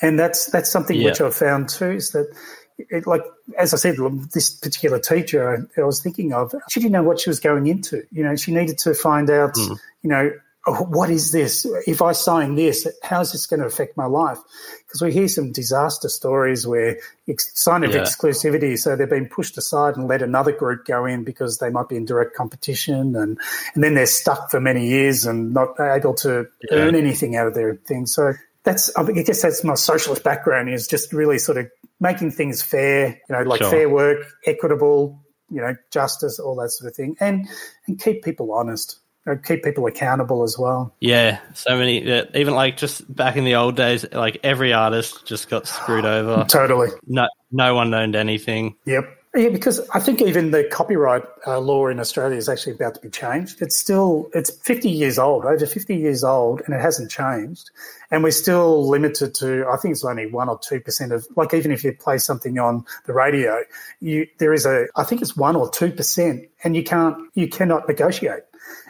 And 0.00 0.18
that's 0.18 0.46
that's 0.46 0.70
something 0.70 0.98
Yeah. 0.98 1.06
which 1.06 1.20
I've 1.20 1.34
found 1.34 1.68
too, 1.68 1.92
is 1.92 2.10
that 2.10 2.34
it, 2.78 3.06
like 3.06 3.22
as 3.58 3.74
I 3.74 3.76
said, 3.76 3.96
this 4.32 4.50
particular 4.50 4.98
teacher 4.98 5.68
I, 5.76 5.80
I 5.80 5.84
was 5.84 6.00
thinking 6.02 6.32
of, 6.32 6.54
she 6.70 6.80
didn't 6.80 6.92
know 6.92 7.02
what 7.02 7.20
she 7.20 7.30
was 7.30 7.40
going 7.40 7.66
into. 7.66 8.04
You 8.10 8.24
know, 8.24 8.36
she 8.36 8.52
needed 8.52 8.78
to 8.78 8.94
find 8.94 9.30
out, 9.30 9.52
hmm. 9.56 9.74
you 10.02 10.10
know, 10.10 10.30
what 10.72 11.10
is 11.10 11.32
this? 11.32 11.66
If 11.86 12.02
I 12.02 12.12
sign 12.12 12.54
this, 12.54 12.86
how's 13.02 13.32
this 13.32 13.46
going 13.46 13.60
to 13.60 13.66
affect 13.66 13.96
my 13.96 14.06
life? 14.06 14.38
Because 14.86 15.02
we 15.02 15.12
hear 15.12 15.28
some 15.28 15.52
disaster 15.52 16.08
stories 16.08 16.66
where 16.66 16.96
ex- 17.28 17.50
sign 17.60 17.84
of 17.84 17.94
Yeah. 17.94 18.02
exclusivity, 18.02 18.78
so 18.78 18.96
they've 18.96 19.08
been 19.08 19.28
pushed 19.28 19.56
aside 19.58 19.96
and 19.96 20.08
let 20.08 20.22
another 20.22 20.52
group 20.52 20.84
go 20.86 21.04
in 21.04 21.24
because 21.24 21.58
they 21.58 21.70
might 21.70 21.88
be 21.88 21.96
in 21.96 22.04
direct 22.04 22.34
competition, 22.34 23.14
and 23.16 23.38
and 23.74 23.84
then 23.84 23.94
they're 23.94 24.06
stuck 24.06 24.50
for 24.50 24.60
many 24.60 24.86
years 24.88 25.26
and 25.26 25.52
not 25.52 25.78
able 25.80 26.14
to 26.14 26.46
Yeah. 26.70 26.78
earn 26.78 26.94
anything 26.94 27.36
out 27.36 27.46
of 27.46 27.54
their 27.54 27.74
thing. 27.86 28.06
So 28.06 28.32
that's 28.64 28.94
I 28.96 29.04
guess 29.04 29.42
that's 29.42 29.62
my 29.64 29.74
socialist 29.74 30.24
background 30.24 30.68
is 30.70 30.86
just 30.86 31.12
really 31.12 31.38
sort 31.38 31.58
of 31.58 31.70
making 32.00 32.30
things 32.32 32.62
fair, 32.62 33.08
you 33.28 33.34
know, 33.36 33.42
like 33.42 33.58
Sure. 33.60 33.70
fair 33.70 33.88
work, 33.88 34.18
equitable, 34.46 35.18
you 35.50 35.60
know, 35.60 35.74
justice, 35.90 36.38
all 36.38 36.54
that 36.56 36.70
sort 36.70 36.90
of 36.90 36.96
thing, 36.96 37.16
and 37.20 37.46
and 37.86 38.00
keep 38.00 38.22
people 38.24 38.52
honest, 38.52 38.98
keep 39.36 39.62
people 39.62 39.86
accountable 39.86 40.42
as 40.42 40.58
well. 40.58 40.94
Yeah, 41.00 41.40
so 41.54 41.76
many. 41.76 42.02
Yeah, 42.04 42.24
even 42.34 42.54
like 42.54 42.76
just 42.76 43.14
back 43.14 43.36
in 43.36 43.44
the 43.44 43.54
old 43.54 43.76
days, 43.76 44.04
like 44.12 44.38
every 44.42 44.72
artist 44.72 45.26
just 45.26 45.48
got 45.48 45.66
screwed 45.66 46.04
over. 46.06 46.44
Totally. 46.48 46.88
No, 47.06 47.28
no 47.50 47.74
one 47.74 47.92
owned 47.94 48.16
anything. 48.16 48.76
Yep. 48.86 49.18
Yeah, 49.36 49.50
because 49.50 49.86
I 49.90 50.00
think 50.00 50.22
even 50.22 50.52
the 50.52 50.64
copyright 50.64 51.22
uh, 51.46 51.60
law 51.60 51.88
in 51.88 52.00
Australia 52.00 52.36
is 52.38 52.48
actually 52.48 52.72
about 52.72 52.94
to 52.94 53.00
be 53.00 53.10
changed. 53.10 53.60
It's 53.60 53.76
still 53.76 54.30
it's 54.34 54.50
50 54.50 54.88
years 54.88 55.18
old, 55.18 55.44
over 55.44 55.66
50 55.66 55.94
years 55.94 56.24
old, 56.24 56.62
and 56.64 56.74
it 56.74 56.80
hasn't 56.80 57.10
changed. 57.10 57.70
And 58.10 58.24
we're 58.24 58.30
still 58.30 58.88
limited 58.88 59.34
to 59.36 59.66
I 59.70 59.76
think 59.76 59.92
it's 59.92 60.04
only 60.04 60.26
one 60.26 60.48
or 60.48 60.58
two 60.58 60.80
percent 60.80 61.12
of 61.12 61.26
like 61.36 61.52
even 61.52 61.72
if 61.72 61.84
you 61.84 61.92
play 61.92 62.16
something 62.16 62.58
on 62.58 62.86
the 63.04 63.12
radio, 63.12 63.60
you 64.00 64.26
there 64.38 64.54
is 64.54 64.64
a 64.64 64.86
I 64.96 65.04
think 65.04 65.20
it's 65.20 65.36
one 65.36 65.56
or 65.56 65.70
two 65.70 65.92
percent, 65.92 66.48
and 66.64 66.74
you 66.74 66.82
can't 66.82 67.16
you 67.34 67.48
cannot 67.48 67.86
negotiate. 67.86 68.44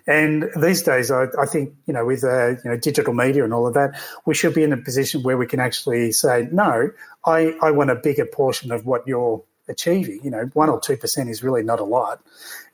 And 0.06 0.48
these 0.60 0.82
days, 0.82 1.10
I, 1.10 1.26
I 1.38 1.46
think 1.46 1.74
you 1.86 1.92
know 1.92 2.04
with 2.06 2.24
uh, 2.24 2.48
you 2.50 2.58
know 2.64 2.76
digital 2.76 3.12
media 3.14 3.44
and 3.44 3.52
all 3.52 3.66
of 3.66 3.74
that, 3.74 4.00
we 4.26 4.34
should 4.34 4.54
be 4.54 4.62
in 4.62 4.72
a 4.72 4.76
position 4.76 5.22
where 5.22 5.36
we 5.36 5.46
can 5.46 5.60
actually 5.60 6.12
say, 6.12 6.48
no, 6.50 6.90
I, 7.26 7.54
I 7.62 7.70
want 7.70 7.90
a 7.90 7.94
bigger 7.94 8.24
portion 8.26 8.72
of 8.72 8.86
what 8.86 9.06
you're 9.06 9.42
achieving. 9.68 10.20
You 10.22 10.30
know, 10.30 10.44
one 10.54 10.70
or 10.70 10.80
two 10.80 10.96
percent 10.96 11.28
is 11.28 11.42
really 11.42 11.62
not 11.62 11.78
a 11.78 11.84
lot. 11.84 12.20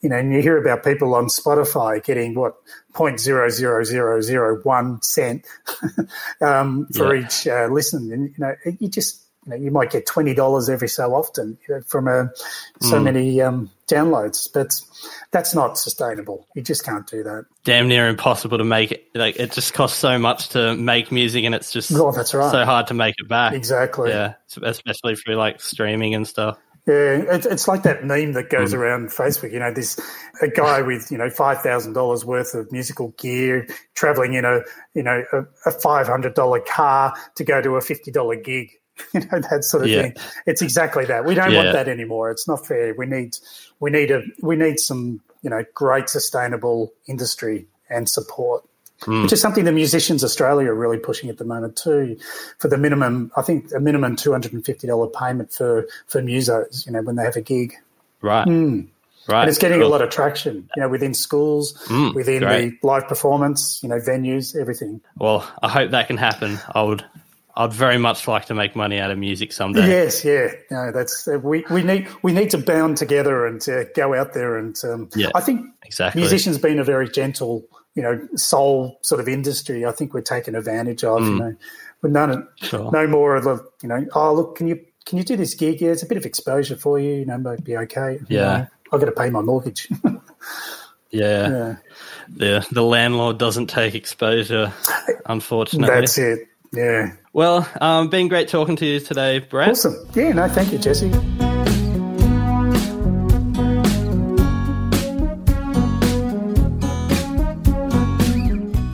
You 0.01 0.11
know, 0.11 0.17
and 0.17 0.33
you 0.33 0.43
hear 0.43 0.59
about 0.59 0.85
people 0.85 1.15
on 1.15 1.27
Spotify 1.27 2.03
getting 2.05 2.35
what 2.35 2.55
point 2.93 3.19
zero 3.19 3.49
zero 3.49 3.83
zero 3.83 4.21
zero 4.21 4.61
one 4.63 5.03
cent 5.03 5.45
um, 6.41 6.87
for 6.95 7.15
Yeah. 7.15 7.25
each 7.25 7.49
uh, 7.49 7.67
listen, 7.71 8.13
and 8.13 8.29
you 8.29 8.35
know, 8.39 8.55
you 8.79 8.89
just 8.89 9.24
you 9.47 9.51
know 9.51 9.57
you 9.57 9.71
might 9.71 9.91
get 9.91 10.07
twenty 10.07 10.35
dollars 10.35 10.69
every 10.69 10.89
so 10.89 11.15
often 11.15 11.59
you 11.69 11.75
know, 11.75 11.81
from 11.83 12.09
a, 12.09 12.31
so 12.81 12.99
mm. 12.99 13.05
many 13.05 13.41
um, 13.41 13.71
downloads, 13.89 14.49
but 14.53 14.73
that's 15.31 15.55
not 15.55 15.79
sustainable. 15.79 16.47
You 16.55 16.63
just 16.63 16.85
can't 16.85 17.07
do 17.07 17.23
that. 17.23 17.47
Damn 17.65 17.89
near 17.89 18.09
impossible 18.09 18.59
to 18.59 18.65
make 18.65 18.93
it. 18.93 19.09
Like 19.15 19.37
it 19.37 19.53
just 19.53 19.75
costs 19.75 19.99
so 19.99 20.19
much 20.19 20.51
to 20.51 20.77
make 20.77 21.13
music, 21.13 21.45
and 21.45 21.55
it's 21.55 21.73
just 21.73 21.93
Oh, 21.93 22.13
that's 22.13 22.35
right. 22.35 22.51
so 22.51 22.65
hard 22.65 22.87
to 22.89 22.95
make 22.95 23.15
it 23.19 23.29
back. 23.29 23.53
Exactly. 23.53 24.11
Yeah, 24.11 24.35
especially 24.63 25.17
through 25.17 25.37
like 25.37 25.61
streaming 25.61 26.15
and 26.15 26.27
stuff. 26.27 26.59
Yeah, 26.87 27.25
it's, 27.31 27.47
it's 27.47 27.67
like 27.67 27.83
that 27.85 28.05
meme 28.05 28.35
that 28.35 28.51
goes 28.51 28.75
mm. 28.75 28.79
around 28.79 29.09
Facebook. 29.09 29.53
You 29.53 29.59
know, 29.59 29.73
this 29.73 29.99
a 30.43 30.49
guy 30.49 30.83
with 30.83 31.11
you 31.11 31.17
know 31.17 31.31
five 31.31 31.63
thousand 31.63 31.95
dollars 31.95 32.27
worth 32.27 32.55
of 32.55 32.71
musical 32.71 33.09
gear 33.17 33.67
traveling 33.95 34.35
in 34.35 34.45
a 34.45 34.61
you 34.93 35.03
know 35.03 35.25
a, 35.33 35.45
a 35.67 35.71
five 35.71 36.07
hundred 36.07 36.35
dollar 36.35 36.61
car 36.61 37.15
to 37.37 37.45
go 37.45 37.63
to 37.63 37.77
a 37.77 37.81
fifty 37.81 38.11
dollar 38.11 38.37
gig. 38.37 38.71
You 39.15 39.21
know 39.21 39.41
that 39.51 39.65
sort 39.65 39.85
of 39.85 39.89
Yeah. 39.91 40.03
thing. 40.03 40.17
It's 40.47 40.63
exactly 40.63 41.05
that. 41.07 41.25
We 41.25 41.35
don't 41.35 41.51
Yeah. 41.53 41.63
want 41.65 41.73
that 41.73 41.89
anymore. 41.89 42.31
It's 42.31 42.47
not 42.49 42.67
fair. 42.67 42.95
We 42.95 43.07
need 43.07 43.37
we 43.81 43.91
need 43.91 44.11
a 44.11 44.23
we 44.43 44.57
need 44.57 44.79
some 44.81 45.21
you 45.43 45.51
know 45.51 45.65
great 45.75 46.09
sustainable 46.09 46.93
industry 47.07 47.67
and 47.91 48.09
support. 48.09 48.65
Which 49.07 49.33
is 49.35 49.41
something 49.41 49.65
the 49.65 49.73
Musicians 49.73 50.25
Australia 50.25 50.71
are 50.71 50.75
really 50.75 50.97
pushing 50.99 51.29
at 51.29 51.37
the 51.37 51.45
moment 51.45 51.77
too, 51.77 52.17
for 52.59 52.69
the 52.69 52.79
minimum. 52.79 53.31
I 53.37 53.43
think 53.43 53.71
a 53.77 53.81
minimum 53.81 54.17
two 54.17 54.33
hundred 54.33 54.53
and 54.55 54.65
fifty 54.65 54.87
dollar 54.87 55.09
payment 55.09 55.53
for 55.53 55.87
for 56.07 56.23
musos. 56.23 56.87
You 56.87 56.93
know 56.93 57.03
when 57.03 57.17
they 57.17 57.25
have 57.25 57.37
a 57.37 57.43
gig. 57.43 57.75
Right. 58.23 58.47
Right. 58.47 58.47
Hmm. 58.47 58.81
And 59.29 59.49
it's 59.49 59.59
getting 59.59 59.81
Cool. 59.81 59.89
a 59.89 59.91
lot 59.91 60.03
of 60.03 60.11
traction, 60.11 60.69
you 60.77 60.83
know, 60.83 60.89
within 60.89 61.15
schools, 61.15 61.73
Mm, 61.87 62.15
within 62.15 62.41
great. 62.43 62.81
the 62.81 62.87
live 62.87 63.09
performance, 63.09 63.81
you 63.83 63.89
know, 63.89 63.99
venues, 63.99 64.55
everything. 64.59 65.01
Well, 65.19 65.47
I 65.63 65.69
hope 65.69 65.91
that 65.93 66.09
can 66.09 66.17
happen. 66.19 66.59
I 66.75 66.83
would. 66.83 67.05
I'd 67.57 67.73
very 67.73 67.99
much 67.99 68.27
like 68.27 68.47
to 68.47 68.55
make 68.55 68.75
money 68.75 68.99
out 68.99 69.11
of 69.13 69.19
music 69.19 69.53
someday. 69.53 69.87
Yes, 69.89 70.25
yeah, 70.25 70.49
no, 70.71 70.91
that's 70.93 71.27
we, 71.43 71.65
we 71.71 71.83
need 71.83 72.09
we 72.23 72.33
need 72.33 72.51
to 72.51 72.59
bound 72.59 72.97
together 72.97 73.47
and 73.47 73.67
uh, 73.69 73.85
go 73.95 74.13
out 74.15 74.33
there 74.33 74.57
and 74.57 74.77
um, 74.85 75.09
Yeah. 75.15 75.29
I 75.35 75.41
think 75.41 75.67
Exactly. 75.85 76.21
musicians 76.21 76.59
being 76.59 76.79
a 76.81 76.85
very 76.85 77.09
gentle, 77.09 77.65
you 77.95 78.03
know, 78.03 78.27
soul 78.35 78.99
sort 79.03 79.21
of 79.21 79.29
industry. 79.29 79.87
I 79.87 79.93
think 79.93 80.13
we're 80.15 80.21
taken 80.23 80.55
advantage 80.57 81.05
of. 81.05 81.21
You 81.23 81.39
know, 81.39 81.57
with 82.03 82.11
none 82.13 82.49
Sure. 82.57 82.91
no 82.93 83.07
more 83.07 83.37
of 83.37 83.45
the 83.45 83.65
you 83.83 83.89
know, 83.89 84.05
oh 84.15 84.35
look, 84.35 84.57
can 84.57 84.67
you 84.67 84.81
can 85.07 85.19
you 85.19 85.25
do 85.25 85.37
this 85.37 85.55
gig? 85.55 85.81
Yeah, 85.81 85.91
it's 85.93 86.03
a 86.03 86.07
bit 86.07 86.19
of 86.19 86.27
exposure 86.27 86.77
for 86.77 86.99
you. 86.99 87.13
You 87.15 87.25
know, 87.27 87.39
might 87.39 87.63
be 87.63 87.77
okay. 87.77 88.15
You 88.29 88.39
Yeah. 88.41 88.41
know, 88.57 88.67
I've 88.93 89.01
got 89.01 89.07
to 89.07 89.13
pay 89.13 89.31
my 89.31 89.41
mortgage. 89.43 89.89
Yeah. 91.11 91.49
yeah, 91.49 91.77
The 92.37 92.67
the 92.73 92.83
landlord 92.83 93.39
doesn't 93.39 93.69
take 93.69 93.95
exposure, 93.95 94.73
unfortunately. 95.27 95.95
that's 95.95 96.19
it. 96.19 96.49
Yeah. 96.77 97.13
Well, 97.33 97.69
um, 97.81 98.09
been 98.09 98.29
great 98.29 98.49
talking 98.49 98.77
to 98.77 98.87
you 98.87 99.01
today, 99.01 99.41
Brett. 99.41 99.71
Awesome. 99.71 99.97
Yeah, 100.15 100.33
no, 100.33 100.49
thank 100.49 100.73
you, 100.73 100.79
Jesse. 100.79 101.11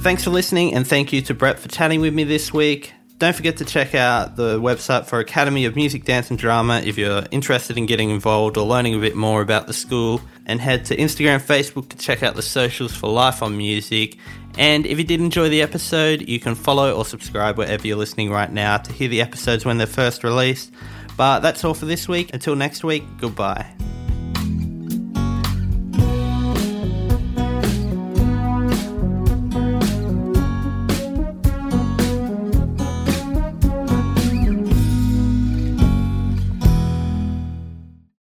Thanks 0.02 0.24
for 0.24 0.30
listening, 0.30 0.74
and 0.74 0.86
thank 0.86 1.12
you 1.12 1.20
to 1.22 1.34
Brett 1.34 1.58
for 1.58 1.68
chatting 1.68 2.00
with 2.00 2.14
me 2.14 2.24
this 2.24 2.52
week. 2.52 2.94
Don't 3.18 3.36
forget 3.36 3.58
to 3.58 3.66
check 3.66 3.94
out 3.94 4.36
the 4.36 4.58
website 4.58 5.04
for 5.04 5.18
Academy 5.18 5.66
of 5.66 5.76
Music, 5.76 6.06
Dance 6.06 6.30
and 6.30 6.38
Drama 6.38 6.80
if 6.82 6.96
you're 6.96 7.22
interested 7.30 7.76
in 7.76 7.84
getting 7.84 8.08
involved 8.08 8.56
or 8.56 8.66
learning 8.66 8.94
a 8.94 8.98
bit 8.98 9.14
more 9.14 9.42
about 9.42 9.66
the 9.66 9.74
school. 9.74 10.22
And 10.50 10.60
head 10.60 10.84
to 10.86 10.96
Instagram, 10.96 11.40
Facebook 11.40 11.90
to 11.90 11.96
check 11.96 12.24
out 12.24 12.34
the 12.34 12.42
socials 12.42 12.92
for 12.92 13.08
Life 13.08 13.40
on 13.40 13.56
Music. 13.56 14.18
And 14.58 14.84
if 14.84 14.98
you 14.98 15.04
did 15.04 15.20
enjoy 15.20 15.48
the 15.48 15.62
episode, 15.62 16.28
you 16.28 16.40
can 16.40 16.56
follow 16.56 16.92
or 16.92 17.04
subscribe 17.04 17.56
wherever 17.56 17.86
you're 17.86 17.96
listening 17.96 18.32
right 18.32 18.50
now 18.50 18.78
to 18.78 18.92
hear 18.92 19.06
the 19.06 19.20
episodes 19.20 19.64
when 19.64 19.78
they're 19.78 19.86
first 19.86 20.24
released. 20.24 20.72
But 21.16 21.38
that's 21.38 21.64
all 21.64 21.74
for 21.74 21.86
this 21.86 22.08
week. 22.08 22.34
Until 22.34 22.56
next 22.56 22.82
week, 22.82 23.04
goodbye. 23.18 23.64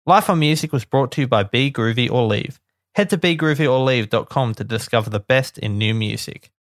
Life 0.07 0.29
on 0.29 0.37
Music 0.37 0.71
was 0.71 0.85
brought 0.85 1.11
to 1.13 1.21
you 1.21 1.27
by 1.27 1.41
Be 1.41 1.71
Groovy 1.71 2.11
or 2.11 2.27
Leave. 2.27 2.59
Head 2.93 3.09
to 3.09 3.17
begroovyorleave.com 3.17 4.53
to 4.53 4.63
discover 4.63 5.09
the 5.09 5.19
best 5.19 5.57
in 5.57 5.79
new 5.79 5.95
music. 5.95 6.51